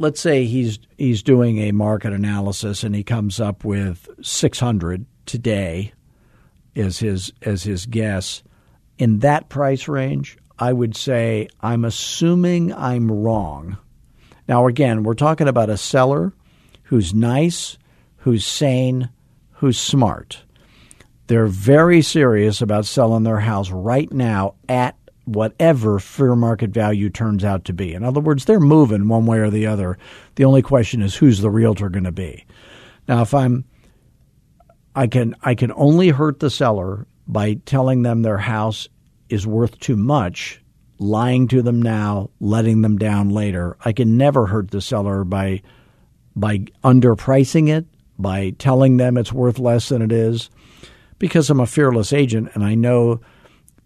let's 0.00 0.20
say 0.20 0.46
he's 0.46 0.78
he's 0.96 1.22
doing 1.22 1.58
a 1.58 1.72
market 1.72 2.12
analysis 2.12 2.82
and 2.82 2.94
he 2.94 3.04
comes 3.04 3.38
up 3.38 3.64
with 3.64 4.08
600 4.22 5.04
today 5.26 5.92
as 6.74 6.98
his 6.98 7.32
as 7.42 7.62
his 7.62 7.84
guess 7.84 8.42
in 8.98 9.18
that 9.18 9.50
price 9.50 9.86
range 9.86 10.38
I 10.58 10.72
would 10.72 10.96
say 10.96 11.48
I'm 11.60 11.84
assuming 11.84 12.72
I'm 12.72 13.10
wrong. 13.10 13.76
Now 14.48 14.66
again, 14.66 15.04
we're 15.04 15.14
talking 15.14 15.48
about 15.48 15.70
a 15.70 15.76
seller 15.76 16.32
who's 16.84 17.14
nice, 17.14 17.78
who's 18.18 18.44
sane, 18.44 19.10
who's 19.52 19.78
smart. 19.78 20.42
They're 21.28 21.46
very 21.46 22.02
serious 22.02 22.60
about 22.60 22.86
selling 22.86 23.22
their 23.22 23.40
house 23.40 23.70
right 23.70 24.10
now 24.12 24.54
at 24.68 24.96
whatever 25.30 26.00
fair 26.00 26.34
market 26.34 26.70
value 26.70 27.08
turns 27.08 27.44
out 27.44 27.64
to 27.64 27.72
be. 27.72 27.94
In 27.94 28.02
other 28.02 28.20
words, 28.20 28.44
they're 28.44 28.58
moving 28.58 29.08
one 29.08 29.26
way 29.26 29.38
or 29.38 29.50
the 29.50 29.66
other. 29.66 29.96
The 30.34 30.44
only 30.44 30.60
question 30.60 31.02
is 31.02 31.14
who's 31.14 31.40
the 31.40 31.50
realtor 31.50 31.88
going 31.88 32.04
to 32.04 32.12
be. 32.12 32.44
Now, 33.06 33.22
if 33.22 33.32
I'm 33.32 33.64
I 34.94 35.06
can 35.06 35.36
I 35.42 35.54
can 35.54 35.72
only 35.76 36.08
hurt 36.08 36.40
the 36.40 36.50
seller 36.50 37.06
by 37.28 37.54
telling 37.64 38.02
them 38.02 38.22
their 38.22 38.38
house 38.38 38.88
is 39.28 39.46
worth 39.46 39.78
too 39.78 39.96
much, 39.96 40.60
lying 40.98 41.46
to 41.48 41.62
them 41.62 41.80
now, 41.80 42.30
letting 42.40 42.82
them 42.82 42.98
down 42.98 43.30
later. 43.30 43.76
I 43.84 43.92
can 43.92 44.16
never 44.16 44.46
hurt 44.46 44.72
the 44.72 44.80
seller 44.80 45.22
by 45.22 45.62
by 46.34 46.58
underpricing 46.82 47.68
it, 47.68 47.86
by 48.18 48.50
telling 48.58 48.96
them 48.96 49.16
it's 49.16 49.32
worth 49.32 49.60
less 49.60 49.90
than 49.90 50.02
it 50.02 50.10
is 50.10 50.50
because 51.20 51.50
I'm 51.50 51.60
a 51.60 51.66
fearless 51.66 52.12
agent 52.12 52.50
and 52.54 52.64
I 52.64 52.74
know 52.74 53.20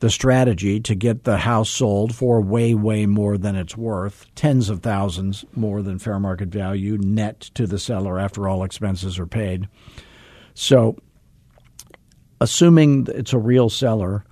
the 0.04 0.11
strategy 0.11 0.78
to 0.80 0.94
get 0.94 1.25
the 1.25 1.38
house 1.38 1.70
sold 1.70 2.14
for 2.14 2.38
way, 2.38 2.75
way 2.75 3.06
more 3.06 3.38
than 3.38 3.56
it's 3.56 3.75
worth, 3.75 4.26
tens 4.34 4.68
of 4.68 4.82
thousands 4.82 5.46
more 5.54 5.80
than 5.80 5.99
fair 5.99 6.20
market 6.20 6.50
value 6.50 6.99
net 6.99 7.40
to 7.40 7.66
the 7.66 7.78
seller 7.78 8.18
after 8.18 8.46
all 8.46 8.64
expenses 8.64 9.18
are 9.18 9.26
paid. 9.26 9.66
So, 10.52 10.99
assuming 12.38 13.06
it's 13.14 13.32
a 13.32 13.38
real 13.38 13.70
seller, 13.70 14.26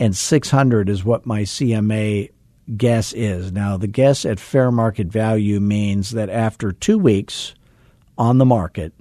and 0.00 0.16
600 0.16 0.88
is 0.88 1.04
what 1.04 1.26
my 1.26 1.42
CMA 1.42 2.30
guess 2.74 3.12
is. 3.12 3.52
Now, 3.52 3.76
the 3.76 3.86
guess 3.86 4.24
at 4.24 4.40
fair 4.40 4.72
market 4.72 5.08
value 5.08 5.60
means 5.60 6.12
that 6.12 6.30
after 6.30 6.72
two 6.72 6.96
weeks 6.96 7.54
on 8.16 8.38
the 8.38 8.46
market, 8.46 8.94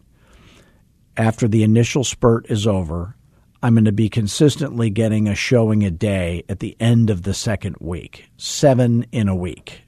after 1.15 1.47
the 1.47 1.63
initial 1.63 2.03
spurt 2.03 2.45
is 2.51 2.67
over, 2.67 3.15
I'm 3.63 3.75
going 3.75 3.85
to 3.85 3.93
be 3.93 4.09
consistently 4.09 4.89
getting 4.89 5.29
a 5.29 5.35
showing 5.35 5.85
a 5.85 5.89
day 5.89 6.43
at 6.49 6.59
the 6.59 6.75
end 6.81 7.09
of 7.09 7.23
the 7.23 7.33
second 7.33 7.77
week, 7.79 8.25
seven 8.35 9.05
in 9.13 9.29
a 9.29 9.35
week, 9.35 9.83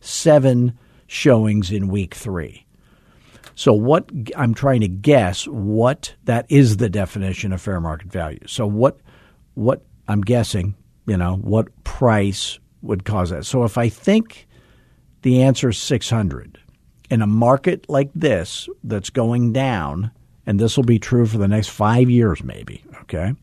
seven 0.00 0.76
showings 1.06 1.70
in 1.70 1.86
week 1.86 2.16
three. 2.16 2.66
So, 3.54 3.72
what 3.72 4.10
I'm 4.36 4.52
trying 4.52 4.80
to 4.80 4.88
guess 4.88 5.46
what 5.46 6.12
that 6.24 6.44
is 6.48 6.78
the 6.78 6.90
definition 6.90 7.52
of 7.52 7.60
fair 7.60 7.80
market 7.80 8.10
value. 8.10 8.40
So, 8.48 8.66
what 8.66 8.98
what 9.54 9.84
I'm 10.08 10.22
guessing, 10.22 10.74
you 11.06 11.16
know, 11.16 11.36
what 11.36 11.84
price 11.84 12.58
would 12.82 13.04
cause 13.04 13.30
that. 13.30 13.46
So, 13.46 13.62
if 13.62 13.78
I 13.78 13.88
think 13.88 14.48
the 15.22 15.42
answer 15.42 15.68
is 15.68 15.78
600 15.78 16.58
in 17.10 17.22
a 17.22 17.28
market 17.28 17.88
like 17.88 18.10
this 18.12 18.68
that's 18.82 19.10
going 19.10 19.52
down, 19.52 20.10
and 20.46 20.58
this 20.58 20.76
will 20.76 20.82
be 20.82 20.98
true 20.98 21.26
for 21.26 21.38
the 21.38 21.46
next 21.46 21.68
five 21.68 22.10
years, 22.10 22.42
maybe. 22.42 22.82
Okay, 23.12 23.34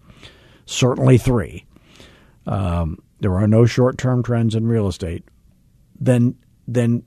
certainly 0.65 1.17
three. 1.17 1.65
Um, 2.45 2.99
there 3.19 3.35
are 3.35 3.47
no 3.47 3.65
short-term 3.65 4.23
trends 4.23 4.55
in 4.55 4.65
real 4.65 4.87
estate. 4.87 5.25
Then, 5.99 6.37
then 6.69 7.03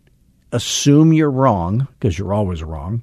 assume 0.53 1.15
you're 1.15 1.31
wrong 1.31 1.89
because 1.93 2.19
you're 2.19 2.35
always 2.35 2.63
wrong, 2.63 3.01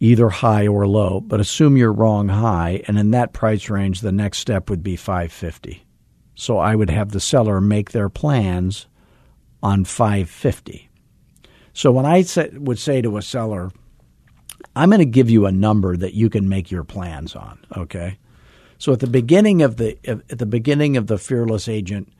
either 0.00 0.28
high 0.28 0.66
or 0.66 0.88
low. 0.88 1.20
But 1.20 1.38
assume 1.38 1.76
you're 1.76 1.92
wrong 1.92 2.28
high, 2.28 2.82
and 2.88 2.98
in 2.98 3.12
that 3.12 3.32
price 3.32 3.70
range, 3.70 4.00
the 4.00 4.10
next 4.10 4.38
step 4.38 4.68
would 4.70 4.82
be 4.82 4.96
550. 4.96 5.86
So 6.34 6.58
I 6.58 6.74
would 6.74 6.90
have 6.90 7.12
the 7.12 7.20
seller 7.20 7.60
make 7.60 7.92
their 7.92 8.08
plans 8.08 8.88
on 9.62 9.84
550. 9.84 10.90
So 11.72 11.92
when 11.92 12.06
I 12.06 12.24
would 12.54 12.80
say 12.80 13.02
to 13.02 13.18
a 13.18 13.22
seller, 13.22 13.70
I'm 14.76 14.90
going 14.90 15.00
to 15.00 15.06
give 15.06 15.30
you 15.30 15.46
a 15.46 15.52
number 15.52 15.96
that 15.96 16.12
you 16.12 16.28
can 16.28 16.50
make 16.50 16.70
your 16.70 16.84
plans 16.84 17.34
on. 17.34 17.58
Okay. 17.76 18.18
So 18.78 18.92
at 18.92 19.00
the 19.00 19.06
beginning 19.06 19.62
of 19.62 19.78
the 19.78 19.98
at 20.06 20.38
the 20.38 20.46
beginning 20.46 20.98
of 20.98 21.06
the 21.06 21.16
fearless 21.16 21.66
agent 21.66 22.12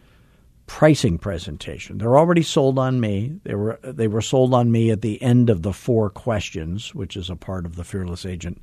pricing 0.66 1.18
presentation, 1.18 1.98
they're 1.98 2.16
already 2.16 2.42
sold 2.42 2.78
on 2.78 2.98
me. 2.98 3.38
They 3.44 3.54
were 3.54 3.78
they 3.82 4.08
were 4.08 4.22
sold 4.22 4.54
on 4.54 4.72
me 4.72 4.90
at 4.90 5.02
the 5.02 5.20
end 5.22 5.50
of 5.50 5.62
the 5.62 5.74
four 5.74 6.08
questions, 6.08 6.94
which 6.94 7.14
is 7.14 7.28
a 7.28 7.36
part 7.36 7.66
of 7.66 7.76
the 7.76 7.84
fearless 7.84 8.24
agent 8.24 8.60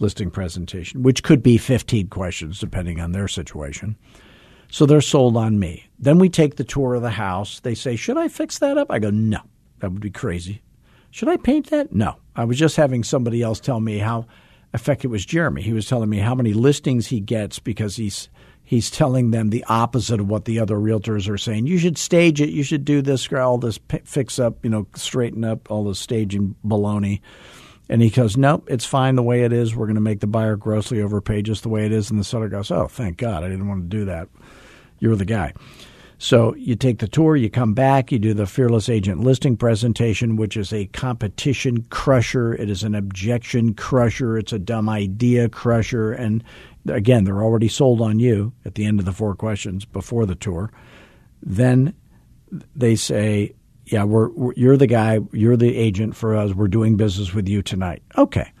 listing 0.00 0.32
presentation, 0.32 1.04
which 1.04 1.22
could 1.22 1.42
be 1.42 1.58
15 1.58 2.08
questions 2.08 2.58
depending 2.58 3.00
on 3.00 3.12
their 3.12 3.28
situation. 3.28 3.96
So 4.70 4.84
they're 4.84 5.00
sold 5.00 5.36
on 5.36 5.60
me. 5.60 5.88
Then 5.98 6.18
we 6.18 6.28
take 6.28 6.56
the 6.56 6.64
tour 6.64 6.94
of 6.94 7.02
the 7.02 7.10
house. 7.10 7.60
They 7.60 7.76
say, 7.76 7.94
"Should 7.94 8.18
I 8.18 8.26
fix 8.26 8.58
that 8.58 8.76
up?" 8.76 8.90
I 8.90 8.98
go, 8.98 9.10
"No, 9.10 9.40
that 9.78 9.92
would 9.92 10.02
be 10.02 10.10
crazy." 10.10 10.60
Should 11.18 11.30
I 11.30 11.36
paint 11.36 11.70
that? 11.70 11.92
No. 11.92 12.14
I 12.36 12.44
was 12.44 12.56
just 12.56 12.76
having 12.76 13.02
somebody 13.02 13.42
else 13.42 13.58
tell 13.58 13.80
me 13.80 13.98
how. 13.98 14.26
Fact, 14.76 15.04
it 15.04 15.08
was 15.08 15.26
Jeremy. 15.26 15.62
He 15.62 15.72
was 15.72 15.88
telling 15.88 16.08
me 16.08 16.18
how 16.18 16.36
many 16.36 16.52
listings 16.52 17.08
he 17.08 17.18
gets 17.18 17.58
because 17.58 17.96
he's 17.96 18.28
he's 18.62 18.88
telling 18.88 19.32
them 19.32 19.50
the 19.50 19.64
opposite 19.64 20.20
of 20.20 20.28
what 20.28 20.44
the 20.44 20.60
other 20.60 20.76
realtors 20.76 21.28
are 21.28 21.36
saying. 21.36 21.66
You 21.66 21.76
should 21.76 21.98
stage 21.98 22.40
it. 22.40 22.50
You 22.50 22.62
should 22.62 22.84
do 22.84 23.02
this, 23.02 23.32
all 23.32 23.58
this 23.58 23.80
fix 24.04 24.38
up, 24.38 24.64
you 24.64 24.70
know, 24.70 24.86
straighten 24.94 25.42
up 25.42 25.68
all 25.72 25.82
the 25.82 25.96
staging 25.96 26.54
baloney. 26.64 27.20
And 27.88 28.00
he 28.00 28.10
goes, 28.10 28.36
nope, 28.36 28.68
it's 28.70 28.84
fine 28.84 29.16
the 29.16 29.22
way 29.24 29.42
it 29.42 29.52
is. 29.52 29.74
We're 29.74 29.86
going 29.86 29.96
to 29.96 30.00
make 30.00 30.20
the 30.20 30.28
buyer 30.28 30.54
grossly 30.54 31.02
overpay 31.02 31.42
just 31.42 31.64
the 31.64 31.68
way 31.68 31.84
it 31.84 31.90
is. 31.90 32.12
And 32.12 32.20
the 32.20 32.24
seller 32.24 32.48
goes, 32.48 32.70
oh, 32.70 32.86
thank 32.86 33.16
God, 33.16 33.42
I 33.42 33.48
didn't 33.48 33.66
want 33.66 33.90
to 33.90 33.96
do 33.96 34.04
that. 34.04 34.28
You're 35.00 35.16
the 35.16 35.24
guy. 35.24 35.52
So 36.20 36.54
you 36.56 36.74
take 36.74 36.98
the 36.98 37.06
tour, 37.06 37.36
you 37.36 37.48
come 37.48 37.74
back, 37.74 38.10
you 38.10 38.18
do 38.18 38.34
the 38.34 38.46
Fearless 38.46 38.88
Agent 38.88 39.20
listing 39.20 39.56
presentation, 39.56 40.34
which 40.34 40.56
is 40.56 40.72
a 40.72 40.86
competition 40.86 41.84
crusher. 41.90 42.54
It 42.54 42.68
is 42.68 42.82
an 42.82 42.96
objection 42.96 43.72
crusher. 43.74 44.36
It's 44.36 44.52
a 44.52 44.58
dumb 44.58 44.88
idea 44.88 45.48
crusher. 45.48 46.12
And 46.12 46.42
again, 46.88 47.22
they're 47.22 47.42
already 47.42 47.68
sold 47.68 48.00
on 48.00 48.18
you 48.18 48.52
at 48.64 48.74
the 48.74 48.84
end 48.84 48.98
of 48.98 49.06
the 49.06 49.12
four 49.12 49.36
questions 49.36 49.84
before 49.84 50.26
the 50.26 50.34
tour. 50.34 50.72
Then 51.40 51.94
they 52.74 52.96
say, 52.96 53.54
yeah, 53.86 54.02
we're, 54.02 54.30
we're, 54.30 54.54
you're 54.56 54.76
the 54.76 54.88
guy, 54.88 55.20
you're 55.32 55.56
the 55.56 55.76
agent 55.76 56.16
for 56.16 56.34
us. 56.34 56.52
We're 56.52 56.66
doing 56.66 56.96
business 56.96 57.32
with 57.32 57.48
you 57.48 57.62
tonight. 57.62 58.02
Okay. 58.16 58.52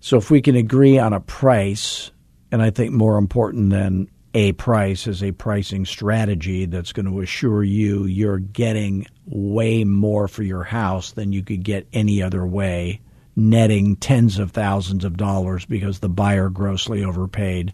So 0.00 0.18
if 0.18 0.30
we 0.30 0.42
can 0.42 0.56
agree 0.56 0.98
on 0.98 1.14
a 1.14 1.20
price, 1.20 2.10
and 2.52 2.60
I 2.60 2.68
think 2.68 2.92
more 2.92 3.16
important 3.16 3.70
than 3.70 4.08
a 4.34 4.52
price 4.52 5.06
is 5.06 5.22
a 5.22 5.32
pricing 5.32 5.84
strategy 5.84 6.66
that's 6.66 6.92
going 6.92 7.06
to 7.06 7.20
assure 7.20 7.64
you 7.64 8.04
you're 8.04 8.38
getting 8.38 9.06
way 9.26 9.84
more 9.84 10.28
for 10.28 10.42
your 10.42 10.62
house 10.62 11.12
than 11.12 11.32
you 11.32 11.42
could 11.42 11.64
get 11.64 11.88
any 11.92 12.22
other 12.22 12.46
way, 12.46 13.00
netting 13.34 13.96
tens 13.96 14.38
of 14.38 14.52
thousands 14.52 15.04
of 15.04 15.16
dollars 15.16 15.64
because 15.66 15.98
the 15.98 16.08
buyer 16.08 16.48
grossly 16.48 17.04
overpaid. 17.04 17.72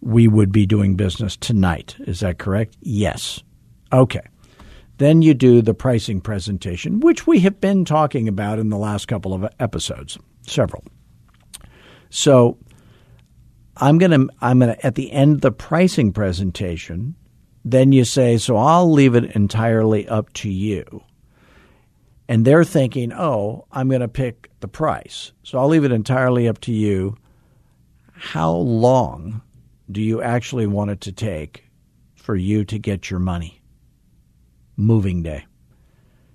We 0.00 0.28
would 0.28 0.52
be 0.52 0.66
doing 0.66 0.96
business 0.96 1.36
tonight. 1.36 1.96
Is 2.00 2.20
that 2.20 2.38
correct? 2.38 2.76
Yes. 2.82 3.42
Okay. 3.92 4.20
Then 4.98 5.22
you 5.22 5.34
do 5.34 5.62
the 5.62 5.74
pricing 5.74 6.20
presentation, 6.20 7.00
which 7.00 7.26
we 7.26 7.40
have 7.40 7.60
been 7.60 7.84
talking 7.84 8.28
about 8.28 8.58
in 8.58 8.68
the 8.68 8.76
last 8.76 9.06
couple 9.06 9.32
of 9.34 9.46
episodes, 9.58 10.18
several. 10.42 10.84
So 12.10 12.58
I'm 13.76 13.98
gonna 13.98 14.26
I'm 14.40 14.60
gonna 14.60 14.76
at 14.82 14.94
the 14.94 15.12
end 15.12 15.36
of 15.36 15.40
the 15.40 15.52
pricing 15.52 16.12
presentation, 16.12 17.16
then 17.64 17.92
you 17.92 18.04
say, 18.04 18.36
so 18.36 18.56
I'll 18.56 18.92
leave 18.92 19.14
it 19.14 19.34
entirely 19.34 20.06
up 20.06 20.32
to 20.34 20.50
you. 20.50 21.02
And 22.28 22.44
they're 22.44 22.64
thinking, 22.64 23.12
oh, 23.12 23.66
I'm 23.70 23.88
going 23.88 24.00
to 24.00 24.08
pick 24.08 24.50
the 24.60 24.68
price. 24.68 25.32
So 25.42 25.58
I'll 25.58 25.68
leave 25.68 25.84
it 25.84 25.92
entirely 25.92 26.48
up 26.48 26.60
to 26.62 26.72
you. 26.72 27.16
How 28.12 28.52
long 28.52 29.42
do 29.90 30.00
you 30.00 30.22
actually 30.22 30.66
want 30.66 30.90
it 30.90 31.02
to 31.02 31.12
take 31.12 31.64
for 32.14 32.34
you 32.34 32.64
to 32.64 32.78
get 32.78 33.10
your 33.10 33.20
money? 33.20 33.60
Moving 34.76 35.22
day. 35.22 35.44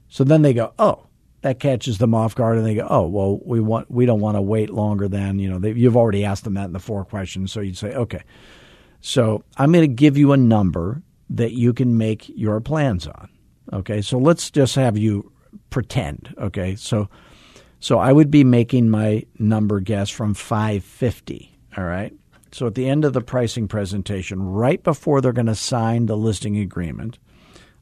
So 0.08 0.24
then 0.24 0.42
they 0.44 0.54
go, 0.54 0.74
oh, 0.78 1.08
that 1.42 1.60
catches 1.60 1.98
them 1.98 2.14
off 2.14 2.36
guard, 2.36 2.58
and 2.58 2.66
they 2.66 2.76
go, 2.76 2.88
"Oh, 2.90 3.08
well, 3.08 3.40
we 3.46 3.60
want 3.60 3.90
we 3.90 4.06
don't 4.06 4.20
want 4.20 4.38
to 4.38 4.42
wait 4.42 4.70
longer 4.70 5.08
than 5.08 5.40
you 5.40 5.50
know." 5.50 5.60
They, 5.60 5.72
you've 5.72 5.98
already 5.98 6.26
asked 6.26 6.44
them 6.44 6.56
that 6.56 6.66
in 6.66 6.74
the 6.74 6.80
four 6.80 7.06
questions, 7.06 7.52
so 7.52 7.62
you'd 7.62 7.78
say, 7.78 7.94
"Okay." 7.94 8.24
So 9.02 9.44
I'm 9.58 9.72
going 9.72 9.88
to 9.88 9.94
give 9.94 10.18
you 10.18 10.34
a 10.34 10.38
number 10.38 11.02
that 11.30 11.54
you 11.54 11.74
can 11.74 11.98
make 11.98 12.30
your 12.36 12.60
plans 12.60 13.08
on. 13.08 13.30
Okay, 13.72 14.02
so 14.02 14.18
let's 14.18 14.50
just 14.52 14.76
have 14.76 14.98
you 14.98 15.32
pretend. 15.70 16.34
Okay, 16.38 16.76
so 16.76 17.10
so 17.80 18.00
I 18.00 18.12
would 18.12 18.30
be 18.30 18.44
making 18.44 18.90
my 18.90 19.24
number 19.38 19.80
guess 19.80 20.10
from 20.10 20.34
550. 20.34 21.58
All 21.78 21.84
right. 21.84 22.14
So 22.52 22.68
at 22.68 22.76
the 22.76 22.90
end 22.90 23.06
of 23.06 23.14
the 23.14 23.22
pricing 23.22 23.68
presentation, 23.68 24.42
right 24.42 24.82
before 24.84 25.22
they're 25.22 25.32
going 25.32 25.46
to 25.46 25.56
sign 25.56 26.08
the 26.08 26.18
listing 26.18 26.58
agreement, 26.58 27.20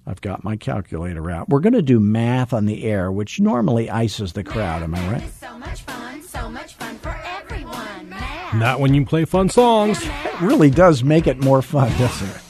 I've 0.08 0.22
got 0.22 0.44
my 0.46 0.56
calculator 0.56 1.30
out. 1.30 1.50
We're 1.50 1.60
going 1.60 1.74
to 1.74 1.82
do 1.82 2.00
math 2.00 2.54
on 2.54 2.66
the 2.66 2.86
air, 2.86 3.12
which 3.12 3.42
normally 3.42 3.90
ices 3.90 4.32
the 4.32 4.44
crowd. 4.44 4.82
Am 4.82 4.96
I 4.96 5.12
right? 5.12 5.34
So 5.34 5.60
much 5.60 5.82
fun, 5.82 6.24
so 6.24 6.50
much 6.50 6.76
fun 6.76 6.98
for 7.00 7.20
everyone. 7.26 8.10
Math. 8.10 8.56
Not 8.56 8.80
when 8.80 8.94
you 8.94 9.06
play 9.06 9.26
fun 9.26 9.50
songs. 9.50 10.02
It 10.02 10.42
really 10.42 10.70
does 10.70 11.04
make 11.04 11.28
it 11.28 11.44
more 11.44 11.62
fun, 11.62 11.90
doesn't 12.00 12.30
it? 12.30 12.42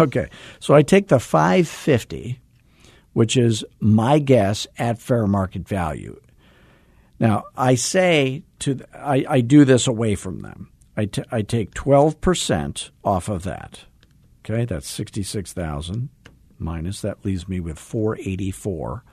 Okay, 0.00 0.28
so 0.58 0.74
I 0.74 0.82
take 0.82 1.08
the 1.08 1.20
550, 1.20 2.40
which 3.12 3.36
is 3.36 3.64
my 3.78 4.18
guess 4.18 4.66
at 4.78 4.98
fair 4.98 5.26
market 5.26 5.68
value. 5.68 6.18
Now, 7.20 7.44
I 7.56 7.74
say 7.76 8.42
to, 8.60 8.80
I, 8.92 9.24
I 9.28 9.40
do 9.40 9.64
this 9.64 9.86
away 9.86 10.14
from 10.14 10.40
them. 10.40 10.70
I, 10.96 11.04
t- 11.04 11.22
I 11.30 11.42
take 11.42 11.74
12% 11.74 12.90
off 13.04 13.28
of 13.28 13.44
that. 13.44 13.84
Okay, 14.44 14.64
that's 14.64 14.88
66,000 14.88 16.08
minus 16.58 17.02
that 17.02 17.24
leaves 17.24 17.48
me 17.48 17.60
with 17.60 17.78
484. 17.78 19.04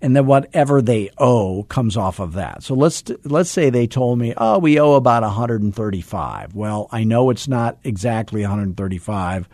And 0.00 0.16
then 0.16 0.26
whatever 0.26 0.82
they 0.82 1.10
owe 1.18 1.62
comes 1.64 1.96
off 1.96 2.18
of 2.18 2.32
that. 2.32 2.64
So 2.64 2.74
let's 2.74 3.04
let's 3.22 3.50
say 3.50 3.70
they 3.70 3.86
told 3.86 4.18
me, 4.18 4.34
"Oh, 4.36 4.58
we 4.58 4.80
owe 4.80 4.94
about 4.94 5.22
135." 5.22 6.56
Well, 6.56 6.88
I 6.90 7.04
know 7.04 7.30
it's 7.30 7.46
not 7.46 7.78
exactly 7.84 8.42
135. 8.42 9.48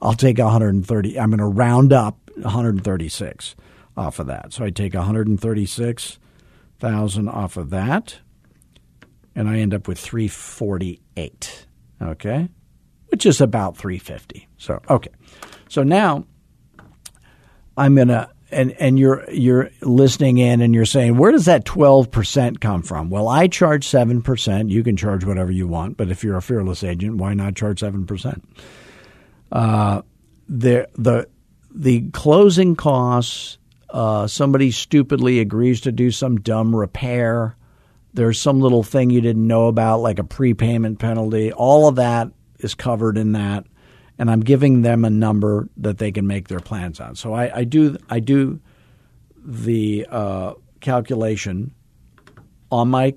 I'll 0.00 0.14
take 0.14 0.38
130. 0.38 1.20
I'm 1.20 1.28
going 1.28 1.40
to 1.40 1.44
round 1.44 1.92
up 1.92 2.18
136 2.36 3.54
off 3.96 4.18
of 4.18 4.26
that. 4.28 4.52
So 4.52 4.64
I 4.64 4.70
take 4.70 4.94
136,000 4.94 7.28
off 7.28 7.56
of 7.56 7.70
that 7.70 8.18
and 9.34 9.48
I 9.48 9.58
end 9.58 9.74
up 9.74 9.88
with 9.88 9.98
348. 9.98 11.66
Okay? 12.02 12.48
Which 13.08 13.26
is 13.26 13.40
about 13.40 13.76
350. 13.76 14.46
So, 14.58 14.80
okay. 14.90 15.10
So 15.68 15.82
now 15.82 16.26
I'm 17.76 17.94
going 17.94 18.08
to 18.08 18.30
and 18.50 18.72
and 18.72 18.98
you're 18.98 19.28
you're 19.30 19.70
listening 19.80 20.38
in 20.38 20.60
and 20.60 20.74
you're 20.74 20.86
saying 20.86 21.16
where 21.16 21.32
does 21.32 21.46
that 21.46 21.64
12% 21.64 22.60
come 22.60 22.82
from? 22.82 23.10
Well, 23.10 23.28
I 23.28 23.48
charge 23.48 23.86
7%. 23.86 24.70
You 24.70 24.84
can 24.84 24.96
charge 24.96 25.24
whatever 25.24 25.50
you 25.50 25.66
want, 25.66 25.96
but 25.96 26.10
if 26.10 26.22
you're 26.22 26.36
a 26.36 26.42
fearless 26.42 26.84
agent, 26.84 27.16
why 27.16 27.34
not 27.34 27.56
charge 27.56 27.80
7%? 27.80 28.42
Uh 29.50 30.02
the 30.48 30.88
the 30.94 31.28
the 31.74 32.08
closing 32.10 32.76
costs 32.76 33.58
uh, 33.90 34.26
somebody 34.26 34.70
stupidly 34.70 35.38
agrees 35.38 35.80
to 35.82 35.92
do 35.92 36.10
some 36.10 36.38
dumb 36.38 36.74
repair 36.74 37.56
there's 38.16 38.40
some 38.40 38.60
little 38.60 38.82
thing 38.82 39.10
you 39.10 39.20
didn't 39.20 39.46
know 39.46 39.68
about, 39.68 39.98
like 39.98 40.18
a 40.18 40.24
prepayment 40.24 40.98
penalty. 40.98 41.52
All 41.52 41.86
of 41.86 41.96
that 41.96 42.30
is 42.58 42.74
covered 42.74 43.18
in 43.18 43.32
that, 43.32 43.66
and 44.18 44.30
I'm 44.30 44.40
giving 44.40 44.82
them 44.82 45.04
a 45.04 45.10
number 45.10 45.68
that 45.76 45.98
they 45.98 46.10
can 46.12 46.26
make 46.26 46.48
their 46.48 46.60
plans 46.60 47.00
on. 47.00 47.14
So 47.16 47.32
I, 47.34 47.58
I 47.58 47.64
do 47.64 47.96
I 48.08 48.20
do 48.20 48.60
the 49.44 50.06
uh, 50.10 50.54
calculation 50.80 51.72
on 52.70 52.88
my 52.88 53.14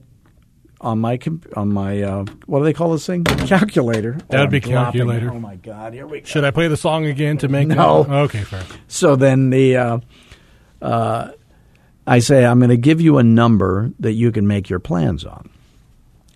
on 0.82 1.00
my 1.00 1.20
on 1.56 1.74
my 1.74 2.02
uh, 2.02 2.26
what 2.46 2.60
do 2.60 2.66
they 2.66 2.74
call 2.74 2.92
this 2.92 3.06
thing? 3.06 3.24
Calculator. 3.24 4.18
That 4.30 4.40
would 4.40 4.48
Oh, 4.48 4.52
be 4.52 4.58
I'm 4.58 4.70
dropping 4.70 5.00
calculator. 5.02 5.32
Oh 5.34 5.40
my 5.40 5.56
god! 5.58 5.94
Here 5.94 6.08
we 6.08 6.20
go. 6.22 6.26
Should 6.26 6.44
I 6.46 6.52
play 6.52 6.68
the 6.68 6.78
song 6.78 7.06
again 7.06 7.38
to 7.40 7.48
make 7.48 7.68
No. 7.68 8.04
that? 8.04 8.12
Okay, 8.14 8.44
fair. 8.44 8.64
So 8.88 9.16
then 9.16 9.50
the 9.50 9.76
uh, 9.78 10.00
uh, 10.82 11.32
I 12.08 12.20
say 12.20 12.46
I'm 12.46 12.60
going 12.60 12.70
to 12.70 12.78
give 12.78 13.02
you 13.02 13.18
a 13.18 13.24
number 13.24 13.92
that 14.00 14.14
you 14.14 14.32
can 14.32 14.48
make 14.48 14.70
your 14.70 14.80
plans 14.80 15.26
on. 15.26 15.50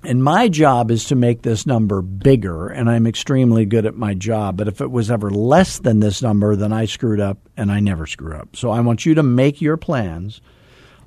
And 0.06 0.22
my 0.22 0.50
job 0.50 0.92
is 0.92 1.06
to 1.06 1.16
make 1.16 1.44
this 1.44 1.66
number 1.66 2.02
bigger, 2.02 2.68
and 2.68 2.90
I'm 2.90 3.08
extremely 3.08 3.66
good 3.66 3.86
at 3.86 3.96
my 3.96 4.14
job. 4.14 4.58
But 4.58 4.68
if 4.68 4.82
it 4.82 4.92
was 4.92 5.10
ever 5.10 5.30
less 5.32 5.80
than 5.80 6.02
this 6.02 6.22
number, 6.22 6.58
then 6.58 6.74
I 6.74 6.86
screwed 6.86 7.22
up, 7.22 7.38
and 7.56 7.72
I 7.72 7.80
never 7.80 8.06
screw 8.06 8.36
up. 8.36 8.56
So 8.56 8.70
I 8.70 8.82
want 8.82 9.06
you 9.06 9.16
to 9.16 9.24
make 9.24 9.62
your 9.62 9.78
plans 9.78 10.42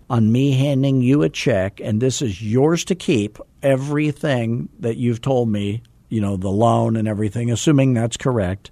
on 0.08 0.32
me 0.32 0.52
handing 0.52 1.02
you 1.02 1.22
a 1.22 1.28
check, 1.28 1.78
and 1.80 2.00
this 2.00 2.22
is 2.22 2.40
yours 2.40 2.84
to 2.86 2.94
keep. 2.94 3.38
Everything 3.62 4.70
that 4.80 4.96
you've 4.96 5.20
told 5.20 5.48
me, 5.50 5.82
you 6.08 6.20
know, 6.20 6.36
the 6.36 6.48
loan 6.48 6.96
and 6.96 7.06
everything, 7.06 7.50
assuming 7.50 7.92
that's 7.92 8.16
correct, 8.16 8.70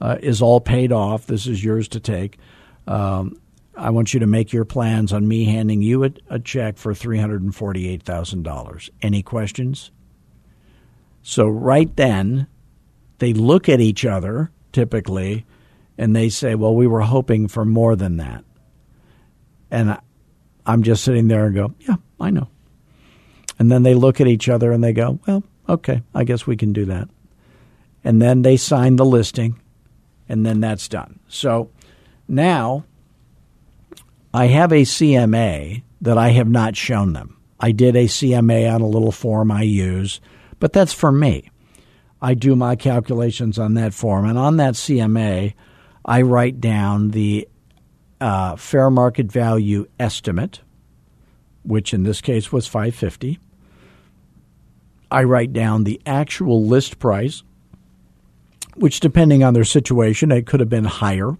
uh, 0.00 0.18
is 0.20 0.42
all 0.42 0.60
paid 0.60 0.92
off. 0.92 1.26
This 1.26 1.46
is 1.46 1.64
yours 1.64 1.88
to 1.88 2.00
take. 2.00 2.38
Um, 2.86 3.40
I 3.76 3.90
want 3.90 4.14
you 4.14 4.20
to 4.20 4.26
make 4.26 4.52
your 4.52 4.64
plans 4.64 5.12
on 5.12 5.28
me 5.28 5.44
handing 5.44 5.82
you 5.82 6.04
a, 6.04 6.10
a 6.30 6.38
check 6.38 6.78
for 6.78 6.94
$348,000. 6.94 8.90
Any 9.02 9.22
questions? 9.22 9.90
So, 11.22 11.46
right 11.46 11.94
then, 11.96 12.46
they 13.18 13.32
look 13.32 13.68
at 13.68 13.80
each 13.80 14.04
other 14.04 14.50
typically 14.72 15.44
and 15.98 16.14
they 16.14 16.28
say, 16.28 16.54
Well, 16.54 16.74
we 16.74 16.86
were 16.86 17.00
hoping 17.00 17.48
for 17.48 17.64
more 17.64 17.96
than 17.96 18.18
that. 18.18 18.44
And 19.70 19.92
I, 19.92 20.00
I'm 20.64 20.82
just 20.82 21.04
sitting 21.04 21.28
there 21.28 21.46
and 21.46 21.54
go, 21.54 21.74
Yeah, 21.80 21.96
I 22.20 22.30
know. 22.30 22.48
And 23.58 23.72
then 23.72 23.82
they 23.82 23.94
look 23.94 24.20
at 24.20 24.26
each 24.26 24.48
other 24.48 24.72
and 24.72 24.84
they 24.84 24.92
go, 24.92 25.18
Well, 25.26 25.42
okay, 25.68 26.02
I 26.14 26.24
guess 26.24 26.46
we 26.46 26.56
can 26.56 26.72
do 26.72 26.84
that. 26.86 27.08
And 28.04 28.22
then 28.22 28.42
they 28.42 28.56
sign 28.56 28.96
the 28.96 29.04
listing 29.04 29.60
and 30.28 30.44
then 30.44 30.60
that's 30.60 30.88
done. 30.88 31.18
So 31.28 31.70
now 32.28 32.84
I 34.36 34.48
have 34.48 34.70
a 34.70 34.82
CMA 34.82 35.82
that 36.02 36.18
I 36.18 36.28
have 36.28 36.46
not 36.46 36.76
shown 36.76 37.14
them. 37.14 37.38
I 37.58 37.72
did 37.72 37.96
a 37.96 38.04
CMA 38.04 38.70
on 38.70 38.82
a 38.82 38.86
little 38.86 39.10
form 39.10 39.50
I 39.50 39.62
use, 39.62 40.20
but 40.60 40.74
that's 40.74 40.92
for 40.92 41.10
me. 41.10 41.50
I 42.20 42.34
do 42.34 42.54
my 42.54 42.76
calculations 42.76 43.58
on 43.58 43.72
that 43.74 43.94
form, 43.94 44.26
and 44.26 44.36
on 44.36 44.58
that 44.58 44.74
CMA, 44.74 45.54
I 46.04 46.20
write 46.20 46.60
down 46.60 47.12
the 47.12 47.48
uh, 48.20 48.56
fair 48.56 48.90
market 48.90 49.32
value 49.32 49.86
estimate, 49.98 50.60
which 51.62 51.94
in 51.94 52.02
this 52.02 52.20
case 52.20 52.52
was 52.52 52.66
550. 52.66 53.38
I 55.10 55.24
write 55.24 55.54
down 55.54 55.84
the 55.84 55.98
actual 56.04 56.62
list 56.66 56.98
price, 56.98 57.42
which 58.74 59.00
depending 59.00 59.42
on 59.42 59.54
their 59.54 59.64
situation, 59.64 60.30
it 60.30 60.46
could 60.46 60.60
have 60.60 60.68
been 60.68 60.84
higher, 60.84 61.38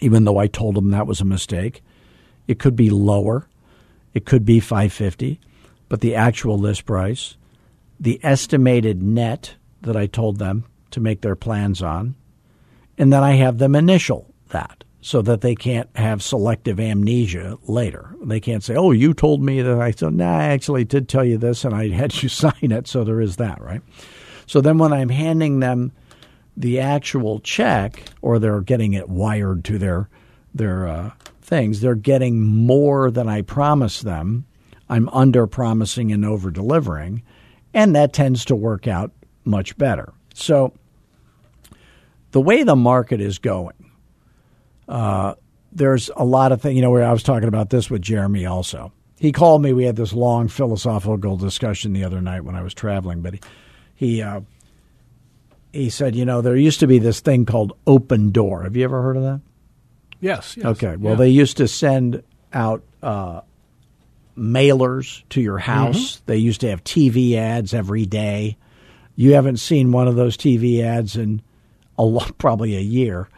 even 0.00 0.24
though 0.24 0.36
I 0.36 0.48
told 0.48 0.74
them 0.74 0.90
that 0.90 1.06
was 1.06 1.22
a 1.22 1.24
mistake. 1.24 1.82
It 2.46 2.58
could 2.58 2.76
be 2.76 2.90
lower. 2.90 3.48
It 4.12 4.24
could 4.26 4.44
be 4.44 4.60
550, 4.60 5.40
but 5.88 6.00
the 6.00 6.14
actual 6.14 6.58
list 6.58 6.86
price, 6.86 7.36
the 7.98 8.20
estimated 8.22 9.02
net 9.02 9.54
that 9.82 9.96
I 9.96 10.06
told 10.06 10.38
them 10.38 10.64
to 10.92 11.00
make 11.00 11.20
their 11.20 11.34
plans 11.34 11.82
on, 11.82 12.14
and 12.96 13.12
then 13.12 13.22
I 13.24 13.32
have 13.32 13.58
them 13.58 13.74
initial 13.74 14.32
that 14.50 14.84
so 15.00 15.20
that 15.20 15.42
they 15.42 15.54
can't 15.54 15.90
have 15.96 16.22
selective 16.22 16.80
amnesia 16.80 17.58
later. 17.66 18.14
They 18.22 18.40
can't 18.40 18.62
say, 18.62 18.74
"Oh, 18.74 18.92
you 18.92 19.12
told 19.12 19.42
me 19.42 19.60
that." 19.60 19.80
I 19.80 19.90
said, 19.90 20.14
"Nah, 20.14 20.38
I 20.38 20.44
actually 20.44 20.84
did 20.84 21.08
tell 21.08 21.24
you 21.24 21.36
this, 21.36 21.64
and 21.64 21.74
I 21.74 21.88
had 21.88 22.22
you 22.22 22.28
sign 22.30 22.54
it." 22.72 22.86
So 22.86 23.04
there 23.04 23.20
is 23.20 23.36
that, 23.36 23.60
right? 23.60 23.82
So 24.46 24.60
then 24.60 24.78
when 24.78 24.92
I'm 24.92 25.10
handing 25.10 25.60
them 25.60 25.92
the 26.56 26.80
actual 26.80 27.40
check, 27.40 28.04
or 28.22 28.38
they're 28.38 28.60
getting 28.60 28.94
it 28.94 29.08
wired 29.08 29.64
to 29.64 29.78
their 29.78 30.08
their 30.54 30.86
uh, 30.86 31.10
things, 31.44 31.80
they're 31.80 31.94
getting 31.94 32.40
more 32.40 33.10
than 33.10 33.28
I 33.28 33.42
promised 33.42 34.02
them. 34.02 34.46
I'm 34.88 35.08
under 35.10 35.46
promising 35.46 36.12
and 36.12 36.24
over 36.24 36.50
delivering, 36.50 37.22
and 37.72 37.94
that 37.94 38.12
tends 38.12 38.44
to 38.46 38.56
work 38.56 38.88
out 38.88 39.12
much 39.44 39.76
better. 39.76 40.12
So 40.34 40.72
the 42.32 42.40
way 42.40 42.62
the 42.62 42.76
market 42.76 43.20
is 43.20 43.38
going, 43.38 43.90
uh, 44.88 45.34
there's 45.72 46.10
a 46.16 46.24
lot 46.24 46.52
of 46.52 46.60
things. 46.60 46.76
You 46.76 46.82
know, 46.82 46.90
where 46.90 47.04
I 47.04 47.12
was 47.12 47.22
talking 47.22 47.48
about 47.48 47.70
this 47.70 47.90
with 47.90 48.02
Jeremy 48.02 48.46
also. 48.46 48.92
He 49.18 49.32
called 49.32 49.62
me. 49.62 49.72
We 49.72 49.84
had 49.84 49.96
this 49.96 50.12
long 50.12 50.48
philosophical 50.48 51.36
discussion 51.36 51.92
the 51.92 52.04
other 52.04 52.20
night 52.20 52.44
when 52.44 52.56
I 52.56 52.62
was 52.62 52.74
traveling, 52.74 53.22
but 53.22 53.34
he 53.34 53.40
he, 53.94 54.22
uh, 54.22 54.40
he 55.72 55.88
said, 55.88 56.14
you 56.14 56.24
know, 56.24 56.40
there 56.40 56.56
used 56.56 56.80
to 56.80 56.86
be 56.86 56.98
this 56.98 57.20
thing 57.20 57.46
called 57.46 57.72
Opendoor. 57.86 58.64
Have 58.64 58.76
you 58.76 58.84
ever 58.84 59.02
heard 59.02 59.16
of 59.16 59.22
that? 59.22 59.40
Yes. 60.24 60.56
yes. 60.56 60.64
Okay. 60.64 60.96
Well, 60.96 61.12
Yeah. 61.12 61.18
they 61.18 61.28
used 61.28 61.58
to 61.58 61.68
send 61.68 62.22
out 62.52 62.82
uh, 63.02 63.42
mailers 64.38 65.22
to 65.30 65.40
your 65.40 65.58
house. 65.58 66.22
They 66.26 66.38
used 66.38 66.62
to 66.62 66.70
have 66.70 66.82
TV 66.82 67.34
ads 67.36 67.74
every 67.74 68.06
day. 68.06 68.56
You 69.16 69.34
haven't 69.34 69.58
seen 69.58 69.92
one 69.92 70.08
of 70.08 70.16
those 70.16 70.36
TV 70.36 70.82
ads 70.82 71.14
in 71.16 71.42
a 71.98 72.02
lot, 72.04 72.38
probably 72.38 72.74
a 72.74 72.80
year. 72.80 73.28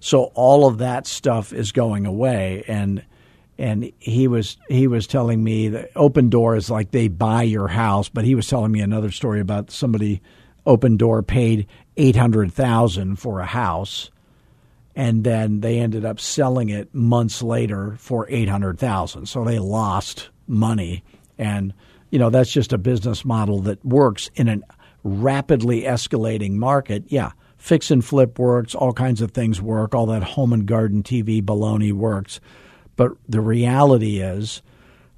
So 0.00 0.30
all 0.34 0.66
of 0.68 0.78
that 0.78 1.06
stuff 1.08 1.52
is 1.52 1.72
going 1.72 2.06
away, 2.06 2.62
and 2.68 3.02
and 3.58 3.90
he 3.98 4.28
was 4.28 4.56
he 4.68 4.86
was 4.86 5.08
telling 5.08 5.42
me 5.42 5.66
that 5.70 5.92
Opendoor 5.94 6.56
is 6.56 6.70
like 6.70 6.92
they 6.92 7.08
buy 7.08 7.42
your 7.42 7.66
house, 7.66 8.08
but 8.08 8.24
he 8.24 8.36
was 8.36 8.46
telling 8.46 8.70
me 8.70 8.80
another 8.80 9.10
story 9.10 9.40
about 9.40 9.72
somebody 9.72 10.22
Opendoor 10.64 11.26
paid 11.26 11.66
eight 11.96 12.14
hundred 12.14 12.52
thousand 12.52 13.16
for 13.16 13.40
a 13.40 13.46
house 13.46 14.10
and 14.98 15.22
then 15.22 15.60
they 15.60 15.78
ended 15.78 16.04
up 16.04 16.18
selling 16.18 16.68
it 16.70 16.92
months 16.92 17.40
later 17.40 17.94
for 17.98 18.26
800,000 18.28 19.26
so 19.26 19.44
they 19.44 19.60
lost 19.60 20.28
money 20.48 21.04
and 21.38 21.72
you 22.10 22.18
know 22.18 22.28
that's 22.28 22.50
just 22.50 22.72
a 22.72 22.78
business 22.78 23.24
model 23.24 23.60
that 23.60 23.82
works 23.84 24.28
in 24.34 24.48
a 24.48 24.60
rapidly 25.04 25.82
escalating 25.82 26.54
market 26.54 27.04
yeah 27.06 27.30
fix 27.56 27.90
and 27.90 28.04
flip 28.04 28.38
works 28.38 28.74
all 28.74 28.92
kinds 28.92 29.22
of 29.22 29.30
things 29.30 29.62
work 29.62 29.94
all 29.94 30.06
that 30.06 30.22
home 30.22 30.52
and 30.52 30.66
garden 30.66 31.02
TV 31.02 31.40
baloney 31.40 31.92
works 31.92 32.40
but 32.96 33.12
the 33.28 33.40
reality 33.40 34.18
is 34.18 34.62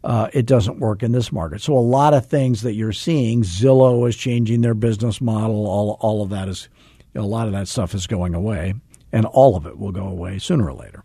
uh, 0.05 0.29
it 0.33 0.47
doesn't 0.47 0.81
work 0.81 1.03
in 1.03 1.13
this 1.13 1.31
market. 1.31 1.61
So 1.61 1.77
a 1.77 1.79
lot 1.79 2.15
of 2.15 2.25
things 2.25 2.63
that 2.63 2.73
you're 2.73 2.91
seeing, 2.91 3.43
Zillow 3.43 4.09
is 4.09 4.17
changing 4.17 4.63
their 4.63 4.73
business 4.73 5.21
model. 5.21 5.67
All 5.67 5.99
all 6.01 6.23
of 6.23 6.31
that 6.31 6.49
is, 6.49 6.71
a 7.15 7.21
lot 7.21 7.49
of 7.49 7.53
that 7.53 7.69
stuff 7.69 7.95
is 7.95 8.07
going 8.07 8.35
away, 8.35 8.73
and 9.13 9.27
all 9.27 9.57
of 9.57 9.67
it 9.67 9.79
will 9.79 9.93
go 9.93 10.07
away 10.07 10.39
sooner 10.39 10.67
or 10.67 10.75
later. 10.75 11.05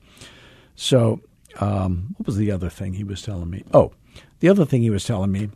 So 0.75 1.21
um, 1.59 2.15
what 2.17 2.27
was 2.27 2.37
the 2.37 2.51
other 2.51 2.69
thing 2.69 2.93
he 2.93 3.03
was 3.03 3.21
telling 3.21 3.49
me? 3.49 3.63
Oh, 3.73 3.91
the 4.39 4.49
other 4.49 4.65
thing 4.65 4.81
he 4.81 4.89
was 4.89 5.05
telling 5.05 5.31
me 5.31 5.49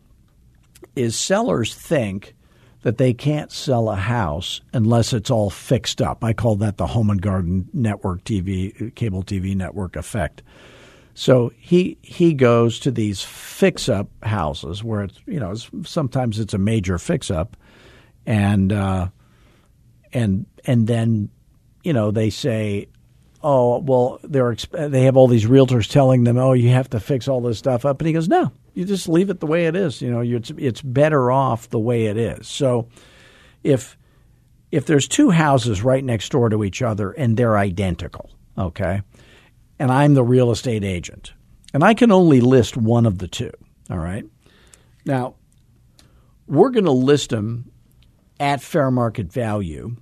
is 0.95 1.17
sellers 1.17 1.75
think 1.75 2.35
that 2.81 2.97
they 2.97 3.13
can't 3.13 3.51
sell 3.51 3.89
a 3.89 3.95
house 3.95 4.61
unless 4.73 5.11
it's 5.11 5.29
all 5.29 5.49
fixed 5.49 6.01
up. 6.01 6.23
I 6.23 6.33
call 6.33 6.55
that 6.57 6.77
the 6.77 6.87
home 6.87 7.09
and 7.09 7.21
garden 7.21 7.67
network 7.73 8.23
TV, 8.23 8.93
cable 8.95 9.23
TV 9.23 9.55
network 9.55 9.95
effect. 9.95 10.41
So 11.13 11.51
he 11.57 11.97
he 12.01 12.33
goes 12.33 12.79
to 12.79 12.91
these 12.91 13.21
fix 13.21 13.89
up 13.89 14.07
houses 14.23 14.83
where 14.83 15.03
it's 15.03 15.19
you 15.25 15.39
know 15.39 15.53
sometimes 15.83 16.39
it's 16.39 16.53
a 16.53 16.57
major 16.57 16.97
fix 16.97 17.29
up, 17.29 17.57
and 18.25 18.71
uh, 18.71 19.09
and 20.13 20.45
and 20.63 20.87
then 20.87 21.29
you 21.83 21.93
know 21.93 22.11
they 22.11 22.29
say, 22.29 22.87
oh 23.43 23.79
well 23.79 24.19
they're 24.23 24.53
exp- 24.53 24.91
they 24.91 25.03
have 25.03 25.15
all 25.15 25.27
these 25.27 25.45
realtors 25.45 25.89
telling 25.89 26.23
them 26.23 26.37
oh 26.37 26.53
you 26.53 26.69
have 26.69 26.89
to 26.89 26.99
fix 26.99 27.27
all 27.27 27.41
this 27.41 27.57
stuff 27.57 27.85
up 27.85 27.99
and 28.01 28.07
he 28.07 28.13
goes 28.13 28.27
no 28.27 28.51
you 28.73 28.83
just 28.85 29.07
leave 29.07 29.29
it 29.29 29.39
the 29.39 29.45
way 29.45 29.65
it 29.65 29.75
is 29.75 30.01
you 30.01 30.11
know 30.11 30.21
it's 30.21 30.51
it's 30.57 30.81
better 30.81 31.31
off 31.31 31.69
the 31.69 31.79
way 31.79 32.07
it 32.07 32.17
is. 32.17 32.47
So 32.47 32.87
if 33.63 33.97
if 34.71 34.85
there's 34.85 35.07
two 35.07 35.31
houses 35.31 35.81
right 35.81 36.03
next 36.03 36.29
door 36.31 36.49
to 36.49 36.63
each 36.63 36.81
other 36.81 37.11
and 37.11 37.35
they're 37.37 37.57
identical 37.57 38.29
okay 38.57 39.01
and 39.79 39.91
I'm 39.91 40.13
the 40.13 40.23
real 40.23 40.51
estate 40.51 40.83
agent 40.83 41.33
and 41.73 41.83
I 41.83 41.93
can 41.93 42.11
only 42.11 42.41
list 42.41 42.75
one 42.77 43.05
of 43.05 43.17
the 43.19 43.27
two 43.27 43.51
all 43.89 43.97
right? 43.97 44.25
Now 45.05 45.35
we're 46.45 46.71
going 46.71 46.85
to 46.85 46.91
list 46.91 47.29
them 47.29 47.71
at 48.39 48.61
fair 48.61 48.91
market 48.91 49.31
value 49.31 49.95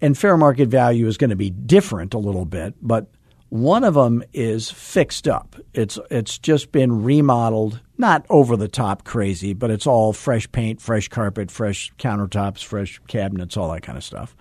and 0.00 0.16
fair 0.16 0.36
market 0.36 0.68
value 0.68 1.06
is 1.06 1.16
going 1.16 1.30
to 1.30 1.36
be 1.36 1.50
different 1.50 2.14
a 2.14 2.18
little 2.18 2.44
bit, 2.44 2.74
but 2.82 3.06
one 3.48 3.84
of 3.84 3.94
them 3.94 4.22
is 4.32 4.70
fixed 4.70 5.28
up. 5.28 5.56
It's 5.72 5.98
it's 6.10 6.38
just 6.38 6.72
been 6.72 7.04
remodeled, 7.04 7.80
not 7.96 8.26
over 8.28 8.56
the 8.56 8.68
top 8.68 9.04
crazy, 9.04 9.54
but 9.54 9.70
it's 9.70 9.86
all 9.86 10.12
fresh 10.12 10.50
paint, 10.50 10.80
fresh 10.80 11.08
carpet, 11.08 11.50
fresh 11.50 11.92
countertops, 11.98 12.64
fresh 12.64 13.00
cabinets, 13.06 13.56
all 13.56 13.70
that 13.72 13.82
kind 13.82 13.96
of 13.96 14.04
stuff. 14.04 14.36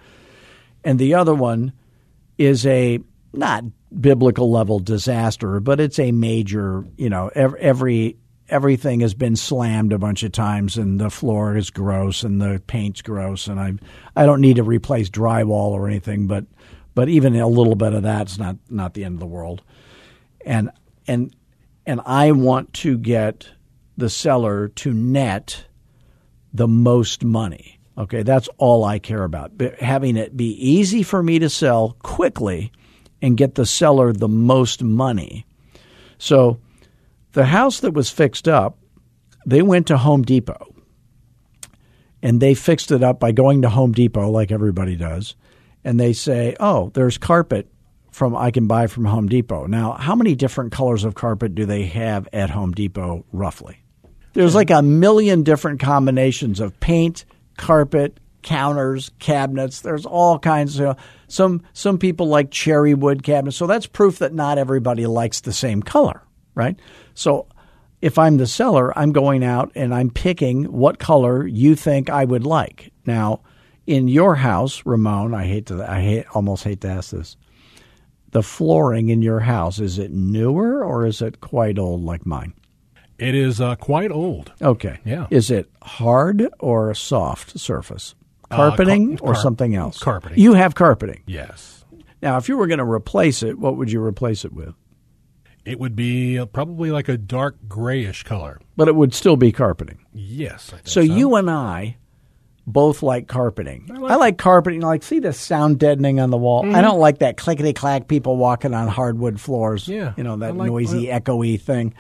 And 0.83 0.99
the 0.99 1.13
other 1.13 1.35
one 1.35 1.73
is 2.37 2.65
a 2.65 2.99
not 3.33 3.63
biblical 3.99 4.51
level 4.51 4.79
disaster, 4.79 5.59
but 5.59 5.79
it's 5.79 5.99
a 5.99 6.11
major, 6.11 6.85
you 6.97 7.09
know, 7.09 7.29
every, 7.35 8.17
everything 8.49 8.99
has 8.99 9.13
been 9.13 9.35
slammed 9.35 9.91
a 9.91 9.97
bunch 9.97 10.23
of 10.23 10.31
times 10.31 10.77
and 10.77 10.99
the 10.99 11.09
floor 11.09 11.57
is 11.57 11.69
gross 11.69 12.23
and 12.23 12.41
the 12.41 12.61
paint's 12.67 13.01
gross 13.01 13.47
and 13.47 13.59
I 13.59 13.73
I 14.15 14.25
don't 14.25 14.41
need 14.41 14.57
to 14.57 14.63
replace 14.63 15.09
drywall 15.09 15.71
or 15.71 15.87
anything 15.87 16.27
but 16.27 16.45
but 16.95 17.09
even 17.09 17.35
a 17.35 17.47
little 17.47 17.75
bit 17.75 17.93
of 17.93 18.01
that's 18.01 18.39
not 18.39 18.55
not 18.69 18.93
the 18.93 19.03
end 19.03 19.15
of 19.15 19.19
the 19.19 19.27
world. 19.27 19.61
And 20.45 20.71
and 21.07 21.35
and 21.85 22.01
I 22.05 22.31
want 22.31 22.73
to 22.73 22.97
get 22.97 23.49
the 23.97 24.09
seller 24.09 24.69
to 24.69 24.93
net 24.93 25.65
the 26.53 26.67
most 26.67 27.23
money. 27.23 27.79
Okay, 27.97 28.23
that's 28.23 28.49
all 28.57 28.83
I 28.83 28.97
care 28.99 29.23
about. 29.23 29.57
But 29.57 29.79
having 29.79 30.17
it 30.17 30.35
be 30.35 30.51
easy 30.51 31.03
for 31.03 31.21
me 31.21 31.37
to 31.39 31.49
sell 31.49 31.95
quickly 32.01 32.71
and 33.21 33.37
get 33.37 33.55
the 33.55 33.65
seller 33.65 34.11
the 34.11 34.27
most 34.27 34.81
money. 34.81 35.45
So 36.17 36.59
the 37.35 37.45
house 37.45 37.81
that 37.81 37.93
was 37.93 38.09
fixed 38.09 38.47
up, 38.47 38.79
they 39.45 39.61
went 39.61 39.87
to 39.87 39.97
Home 39.97 40.23
Depot 40.23 40.73
and 42.23 42.41
they 42.41 42.55
fixed 42.55 42.91
it 42.91 43.03
up 43.03 43.19
by 43.19 43.31
going 43.31 43.61
to 43.61 43.69
Home 43.69 43.91
Depot 43.91 44.29
like 44.29 44.51
everybody 44.51 44.95
does. 44.95 45.35
And 45.83 45.99
they 45.99 46.13
say, 46.13 46.55
oh, 46.59 46.89
there's 46.95 47.19
carpet 47.19 47.69
from 48.11 48.35
I 48.35 48.49
can 48.49 48.65
buy 48.65 48.87
from 48.87 49.05
Home 49.05 49.27
Depot. 49.27 49.67
Now, 49.67 49.91
how 49.91 50.15
many 50.15 50.33
different 50.33 50.71
colors 50.71 51.03
of 51.03 51.13
carpet 51.13 51.53
do 51.53 51.65
they 51.65 51.85
have 51.87 52.27
at 52.33 52.49
Home 52.49 52.71
Depot 52.71 53.25
roughly? 53.31 53.83
There's 54.33 54.55
like 54.55 54.71
a 54.71 54.81
million 54.81 55.43
different 55.43 55.79
combinations 55.79 56.59
of 56.59 56.79
paint, 56.79 57.25
carpet, 57.57 58.19
counters, 58.41 59.11
cabinets. 59.19 59.81
There's 59.81 60.05
all 60.05 60.39
kinds 60.39 60.79
of 60.79 60.97
some 61.27 61.63
some 61.73 61.97
people 61.97 62.27
like 62.27 62.49
cherry 62.49 62.93
wood 62.93 63.23
cabinets. 63.23 63.57
So 63.57 63.67
that's 63.67 63.87
proof 63.87 64.19
that 64.19 64.33
not 64.33 64.57
everybody 64.57 65.05
likes 65.05 65.41
the 65.41 65.53
same 65.53 65.83
color, 65.83 66.21
right? 66.55 66.77
So 67.13 67.47
if 68.01 68.17
I'm 68.17 68.37
the 68.37 68.47
seller, 68.47 68.97
I'm 68.97 69.11
going 69.11 69.43
out 69.43 69.71
and 69.75 69.93
I'm 69.93 70.09
picking 70.09 70.65
what 70.71 70.99
color 70.99 71.45
you 71.47 71.75
think 71.75 72.09
I 72.09 72.25
would 72.25 72.45
like. 72.45 72.91
Now, 73.05 73.41
in 73.87 74.07
your 74.07 74.35
house, 74.35 74.83
Ramon, 74.85 75.33
I 75.33 75.45
hate 75.45 75.67
to 75.67 75.83
I 75.89 76.01
hate 76.01 76.25
almost 76.33 76.63
hate 76.63 76.81
to 76.81 76.87
ask 76.87 77.11
this. 77.11 77.37
The 78.31 78.41
flooring 78.43 79.09
in 79.09 79.21
your 79.21 79.39
house 79.41 79.79
is 79.79 79.97
it 79.99 80.11
newer 80.11 80.83
or 80.83 81.05
is 81.05 81.21
it 81.21 81.39
quite 81.39 81.77
old 81.79 82.03
like 82.03 82.25
mine? 82.25 82.53
It 83.17 83.33
is 83.33 83.61
uh, 83.61 83.75
quite 83.77 84.11
old. 84.11 84.51
Okay. 84.61 84.99
Yeah. 85.05 85.27
Is 85.31 85.49
it 85.49 85.69
hard 85.81 86.49
or 86.59 86.89
a 86.89 86.95
soft 86.95 87.57
surface? 87.59 88.13
Uh, 88.51 88.55
car- 88.57 88.69
Carpeting 88.71 89.13
or 89.21 89.33
car- 89.33 89.41
something 89.41 89.73
else? 89.75 89.99
carpeting. 89.99 90.37
You 90.37 90.53
have 90.53 90.75
carpeting. 90.75 91.23
Yes. 91.25 91.85
Now, 92.21 92.35
if 92.37 92.49
you 92.49 92.57
were 92.57 92.67
going 92.67 92.79
to 92.79 92.85
replace 92.85 93.41
it, 93.41 93.57
what 93.57 93.77
would 93.77 93.89
you 93.91 94.03
replace 94.03 94.43
it 94.43 94.51
with? 94.51 94.73
It 95.65 95.79
would 95.79 95.95
be 95.95 96.37
uh, 96.39 96.45
probably 96.45 96.91
like 96.91 97.09
a 97.09 97.17
dark 97.17 97.57
grayish 97.67 98.23
color. 98.23 98.59
But 98.77 98.87
it 98.87 98.95
would 98.95 99.13
still 99.13 99.35
be 99.35 99.51
carpeting. 99.51 99.99
Yes. 100.13 100.69
I 100.71 100.77
think 100.77 100.87
So 100.87 100.99
you 100.99 101.35
and 101.35 101.49
I 101.49 101.97
both 102.67 103.01
like 103.03 103.27
carpeting. 103.27 103.89
I 103.91 104.15
like, 104.15 104.37
carpeting. 104.37 104.81
Like, 104.81 105.03
see 105.03 105.19
the 105.19 105.33
sound 105.33 105.79
deadening 105.79 106.19
on 106.19 106.29
the 106.29 106.37
wall. 106.37 106.63
Mm-hmm. 106.63 106.75
I 106.75 106.81
don't 106.81 106.99
like 106.99 107.19
that 107.19 107.37
clickety 107.37 107.73
clack 107.73 108.07
people 108.07 108.37
walking 108.37 108.73
on 108.73 108.87
hardwood 108.87 109.39
floors. 109.41 109.87
Yeah, 109.87 110.13
you 110.17 110.23
know 110.23 110.37
that 110.37 110.55
like- 110.55 110.67
noisy, 110.69 111.07
echoey 111.07 111.59
thing. 111.59 111.93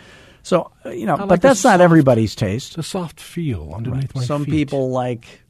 So 0.43 0.71
uh, 0.85 0.89
you 0.89 1.07
know, 1.07 1.15
like 1.15 1.27
but 1.27 1.41
that's 1.41 1.63
not 1.63 1.81
everybody's 1.81 2.35
taste. 2.35 2.75
the 2.75 2.83
soft 2.83 3.19
feel 3.19 3.73
underneath 3.75 4.13
my 4.13 4.23
Some 4.23 4.45
feet. 4.45 4.51
people 4.51 4.91
like 4.91 5.41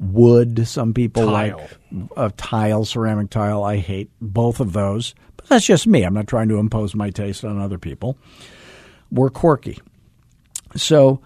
wood. 0.00 0.66
Some 0.66 0.94
people 0.94 1.26
Tile. 1.26 1.58
like 1.58 2.08
uh, 2.16 2.30
tile, 2.36 2.84
ceramic 2.84 3.30
tile. 3.30 3.62
I 3.62 3.76
hate 3.76 4.10
both 4.20 4.58
of 4.58 4.72
those. 4.72 5.14
But 5.36 5.46
that's 5.46 5.66
just 5.66 5.86
me. 5.86 6.02
I'm 6.02 6.14
not 6.14 6.26
trying 6.26 6.48
to 6.48 6.58
impose 6.58 6.94
my 6.94 7.10
taste 7.10 7.44
on 7.44 7.60
other 7.60 7.78
people. 7.78 8.18
We're 9.10 9.30
quirky. 9.30 9.78
So 10.76 11.20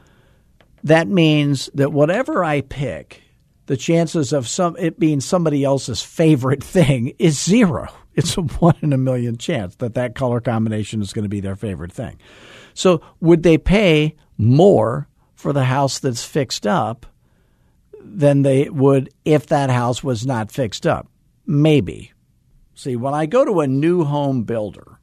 that 0.82 1.08
means 1.08 1.70
that 1.74 1.92
whatever 1.92 2.44
I 2.44 2.60
pick, 2.62 3.22
the 3.66 3.76
chances 3.76 4.32
of 4.32 4.48
some 4.48 4.76
it 4.78 4.98
being 4.98 5.20
somebody 5.20 5.64
else's 5.64 6.02
favorite 6.02 6.62
thing 6.62 7.14
is 7.18 7.42
zero. 7.42 7.88
It's 8.16 8.36
a 8.36 8.42
one 8.42 8.76
in 8.80 8.92
a 8.92 8.96
million 8.96 9.38
chance 9.38 9.74
that 9.78 9.94
that 9.94 10.14
color 10.14 10.40
combination 10.40 11.02
is 11.02 11.12
going 11.12 11.24
to 11.24 11.28
be 11.28 11.40
their 11.40 11.56
favorite 11.56 11.90
thing. 11.90 12.16
So 12.72 13.00
would 13.18 13.42
they 13.42 13.58
pay 13.58 14.14
more 14.38 15.08
for 15.34 15.52
the 15.52 15.64
house 15.64 15.98
that's 15.98 16.24
fixed 16.24 16.64
up 16.64 17.06
than 18.04 18.42
they 18.42 18.68
would 18.68 19.10
if 19.24 19.46
that 19.48 19.70
house 19.70 20.04
was 20.04 20.26
not 20.26 20.52
fixed 20.52 20.86
up? 20.86 21.08
Maybe. 21.46 22.12
See, 22.74 22.96
when 22.96 23.14
I 23.14 23.26
go 23.26 23.44
to 23.44 23.60
a 23.60 23.66
new 23.66 24.04
home 24.04 24.42
builder, 24.44 24.98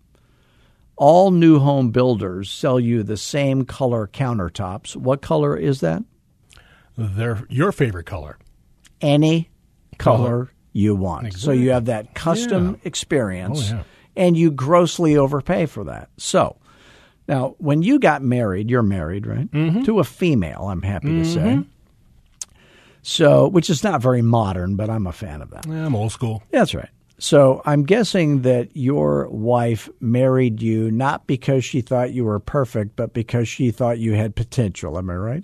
all 0.95 1.31
new 1.31 1.59
home 1.59 1.91
builders 1.91 2.49
sell 2.51 2.79
you 2.79 3.01
the 3.03 3.17
same 3.17 3.65
color 3.65 4.07
countertops. 4.07 4.95
What 4.95 5.21
color 5.21 5.57
is 5.57 5.79
that? 5.79 6.03
They're 6.97 7.43
your 7.49 7.71
favorite 7.71 8.05
color. 8.05 8.37
Any 8.99 9.49
color, 9.97 10.17
Color. 10.29 10.51
you 10.73 10.95
want. 10.95 11.33
So 11.33 11.51
you 11.51 11.71
have 11.71 11.85
that 11.85 12.13
custom 12.13 12.71
Yeah. 12.71 12.75
experience 12.83 13.71
Oh, 13.71 13.75
yeah. 13.77 13.83
and 14.15 14.37
you 14.37 14.51
grossly 14.51 15.17
overpay 15.17 15.65
for 15.67 15.85
that. 15.85 16.09
So 16.17 16.57
now, 17.27 17.55
when 17.59 17.81
you 17.81 17.97
got 17.99 18.21
married, 18.21 18.69
you're 18.69 18.83
married, 18.83 19.25
right? 19.25 19.49
Mm-hmm. 19.49 19.83
To 19.83 19.99
a 19.99 20.03
female, 20.03 20.67
I'm 20.69 20.81
happy 20.81 21.19
to 21.19 21.25
say. 21.25 21.59
So, 23.03 23.47
which 23.47 23.69
is 23.69 23.83
not 23.83 24.01
very 24.01 24.21
modern, 24.21 24.75
but 24.75 24.89
I'm 24.89 25.07
a 25.07 25.11
fan 25.11 25.41
of 25.41 25.49
that. 25.51 25.65
Yeah, 25.67 25.85
I'm 25.85 25.95
old 25.95 26.11
school. 26.11 26.43
Yeah, 26.51 26.59
That's 26.59 26.75
right. 26.75 26.89
So 27.17 27.61
I'm 27.65 27.83
guessing 27.83 28.41
that 28.41 28.69
your 28.75 29.27
wife 29.29 29.87
married 29.99 30.59
you 30.59 30.89
not 30.89 31.27
because 31.27 31.63
she 31.63 31.81
thought 31.81 32.13
you 32.13 32.25
were 32.25 32.39
perfect, 32.39 32.95
but 32.95 33.13
because 33.13 33.47
she 33.47 33.69
thought 33.69 33.99
you 33.99 34.13
had 34.13 34.35
potential. 34.35 34.97
Am 34.97 35.07
I 35.09 35.15
right? 35.15 35.43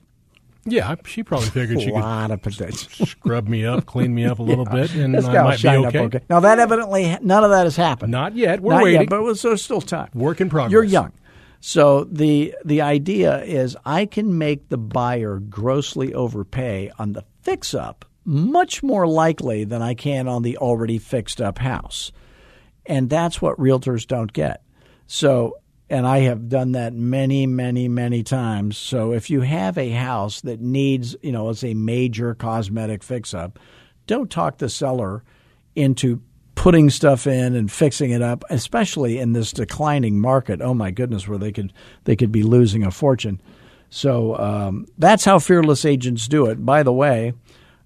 Yeah, 0.65 0.95
she 1.05 1.21
probably 1.21 1.49
figured 1.49 1.79
she 1.81 1.89
a 1.89 1.91
could 1.93 1.99
lot 1.99 2.31
of 2.31 2.41
potential. 2.41 3.05
scrub 3.05 3.47
me 3.47 3.63
up, 3.63 3.85
clean 3.85 4.13
me 4.15 4.25
up 4.25 4.39
a 4.39 4.43
little 4.51 4.65
bit, 4.65 4.93
and 4.95 5.13
This 5.13 5.25
I 5.25 5.43
might 5.43 5.61
be 5.61 5.69
okay. 5.69 5.99
okay. 5.99 6.19
Now 6.29 6.39
that 6.39 6.57
evidently 6.57 7.15
none 7.21 7.43
of 7.43 7.51
that 7.51 7.65
has 7.65 7.75
happened. 7.75 8.11
Not 8.11 8.35
yet. 8.35 8.59
We're 8.59 8.73
Not 8.73 8.83
waiting. 8.83 9.01
yet, 9.01 9.09
but 9.11 9.33
there's 9.39 9.61
still 9.63 9.81
time. 9.81 10.09
Work 10.15 10.41
in 10.41 10.49
progress. 10.49 10.71
You're 10.71 10.83
young. 10.83 11.11
So 11.59 12.05
the 12.05 12.55
the 12.65 12.81
idea 12.81 13.43
is 13.43 13.77
I 13.85 14.07
can 14.07 14.37
make 14.39 14.69
the 14.69 14.77
buyer 14.79 15.37
grossly 15.39 16.13
overpay 16.13 16.91
on 16.97 17.13
the 17.13 17.23
fix 17.47 17.73
up 17.73 18.03
much 18.25 18.83
more 18.83 19.07
likely 19.07 19.63
than 19.63 19.81
I 19.81 19.93
can 19.93 20.27
on 20.27 20.41
the 20.41 20.57
already 20.57 20.97
fixed 20.97 21.39
up 21.39 21.59
house. 21.59 22.11
And 22.85 23.09
that's 23.09 23.41
what 23.41 23.57
realtors 23.57 24.05
don't 24.05 24.33
get. 24.33 24.63
So 25.05 25.59
and 25.89 26.05
I 26.05 26.19
have 26.19 26.49
done 26.49 26.73
that 26.73 26.93
many, 26.93 27.47
many, 27.47 27.87
many 27.87 28.21
times. 28.21 28.77
So 28.77 29.13
if 29.13 29.29
you 29.29 29.39
have 29.39 29.77
a 29.77 29.91
house 29.91 30.41
that 30.41 30.59
needs, 30.59 31.15
you 31.21 31.31
know, 31.31 31.49
it's 31.49 31.63
a 31.63 31.73
major 31.73 32.35
cosmetic 32.35 33.01
fix 33.01 33.33
up, 33.33 33.59
don't 34.07 34.29
talk 34.29 34.57
the 34.57 34.67
seller 34.67 35.23
into 35.73 36.21
putting 36.55 36.89
stuff 36.89 37.27
in 37.27 37.55
and 37.55 37.71
fixing 37.71 38.11
it 38.11 38.21
up, 38.21 38.43
especially 38.49 39.19
in 39.19 39.31
this 39.31 39.53
declining 39.53 40.19
market. 40.19 40.61
Oh 40.61 40.73
my 40.73 40.91
goodness, 40.91 41.29
where 41.29 41.37
they 41.37 41.53
could 41.53 41.71
they 42.03 42.17
could 42.17 42.33
be 42.33 42.43
losing 42.43 42.83
a 42.83 42.91
fortune. 42.91 43.39
So 43.89 44.37
um, 44.37 44.85
that's 44.97 45.25
how 45.25 45.39
fearless 45.39 45.85
agents 45.85 46.27
do 46.27 46.47
it. 46.47 46.65
By 46.65 46.83
the 46.83 46.93
way, 46.93 47.33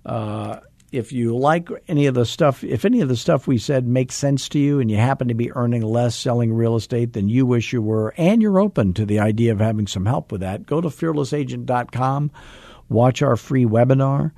uh, 0.06 0.60
if 0.92 1.14
you 1.14 1.38
like 1.38 1.70
any 1.88 2.06
of 2.08 2.16
the 2.16 2.26
stuff, 2.26 2.64
if 2.64 2.84
any 2.84 3.02
of 3.02 3.08
the 3.08 3.16
stuff 3.16 3.48
we 3.48 3.58
said 3.58 3.88
makes 3.88 4.16
sense 4.16 4.50
to 4.50 4.60
you 4.60 4.80
and 4.80 4.92
you 4.92 4.98
happen 4.98 5.28
to 5.30 5.34
be 5.34 5.52
earning 5.54 5.82
less 5.82 6.16
selling 6.16 6.54
real 6.54 6.76
estate 6.76 7.14
than 7.14 7.30
you 7.30 7.46
wish 7.46 7.72
you 7.72 7.82
were, 7.82 8.14
and 8.18 8.42
you're 8.42 8.60
open 8.60 8.94
to 8.94 9.06
the 9.06 9.20
idea 9.20 9.52
of 9.52 9.60
having 9.60 9.88
some 9.88 10.06
help 10.06 10.32
with 10.32 10.42
that, 10.42 10.66
go 10.66 10.82
to 10.82 10.90
fearlessagent.com, 10.90 12.32
watch 12.90 13.22
our 13.22 13.38
free 13.38 13.66
webinar. 13.66 14.32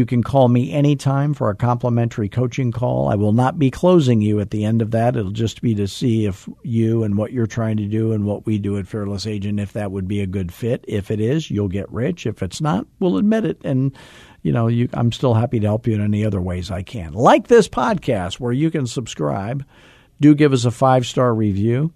You 0.00 0.06
can 0.06 0.22
call 0.22 0.48
me 0.48 0.72
anytime 0.72 1.34
for 1.34 1.50
a 1.50 1.54
complimentary 1.54 2.30
coaching 2.30 2.72
call. 2.72 3.10
I 3.10 3.16
will 3.16 3.34
not 3.34 3.58
be 3.58 3.70
closing 3.70 4.22
you 4.22 4.40
at 4.40 4.50
the 4.50 4.64
end 4.64 4.80
of 4.80 4.92
that. 4.92 5.14
It'll 5.14 5.30
just 5.30 5.60
be 5.60 5.74
to 5.74 5.86
see 5.86 6.24
if 6.24 6.48
you 6.62 7.02
and 7.02 7.18
what 7.18 7.34
you're 7.34 7.46
trying 7.46 7.76
to 7.76 7.84
do 7.84 8.12
and 8.12 8.24
what 8.24 8.46
we 8.46 8.56
do 8.56 8.78
at 8.78 8.86
Fearless 8.86 9.26
Agent, 9.26 9.60
if 9.60 9.74
that 9.74 9.92
would 9.92 10.08
be 10.08 10.22
a 10.22 10.26
good 10.26 10.54
fit. 10.54 10.86
If 10.88 11.10
it 11.10 11.20
is, 11.20 11.50
you'll 11.50 11.68
get 11.68 11.92
rich. 11.92 12.24
If 12.24 12.42
it's 12.42 12.62
not, 12.62 12.86
we'll 12.98 13.18
admit 13.18 13.44
it. 13.44 13.60
And, 13.62 13.94
you 14.40 14.52
know, 14.52 14.68
you, 14.68 14.88
I'm 14.94 15.12
still 15.12 15.34
happy 15.34 15.60
to 15.60 15.66
help 15.66 15.86
you 15.86 15.96
in 15.96 16.00
any 16.00 16.24
other 16.24 16.40
ways 16.40 16.70
I 16.70 16.82
can. 16.82 17.12
Like 17.12 17.48
this 17.48 17.68
podcast 17.68 18.40
where 18.40 18.54
you 18.54 18.70
can 18.70 18.86
subscribe. 18.86 19.66
Do 20.18 20.34
give 20.34 20.54
us 20.54 20.64
a 20.64 20.70
five 20.70 21.04
star 21.04 21.34
review 21.34 21.92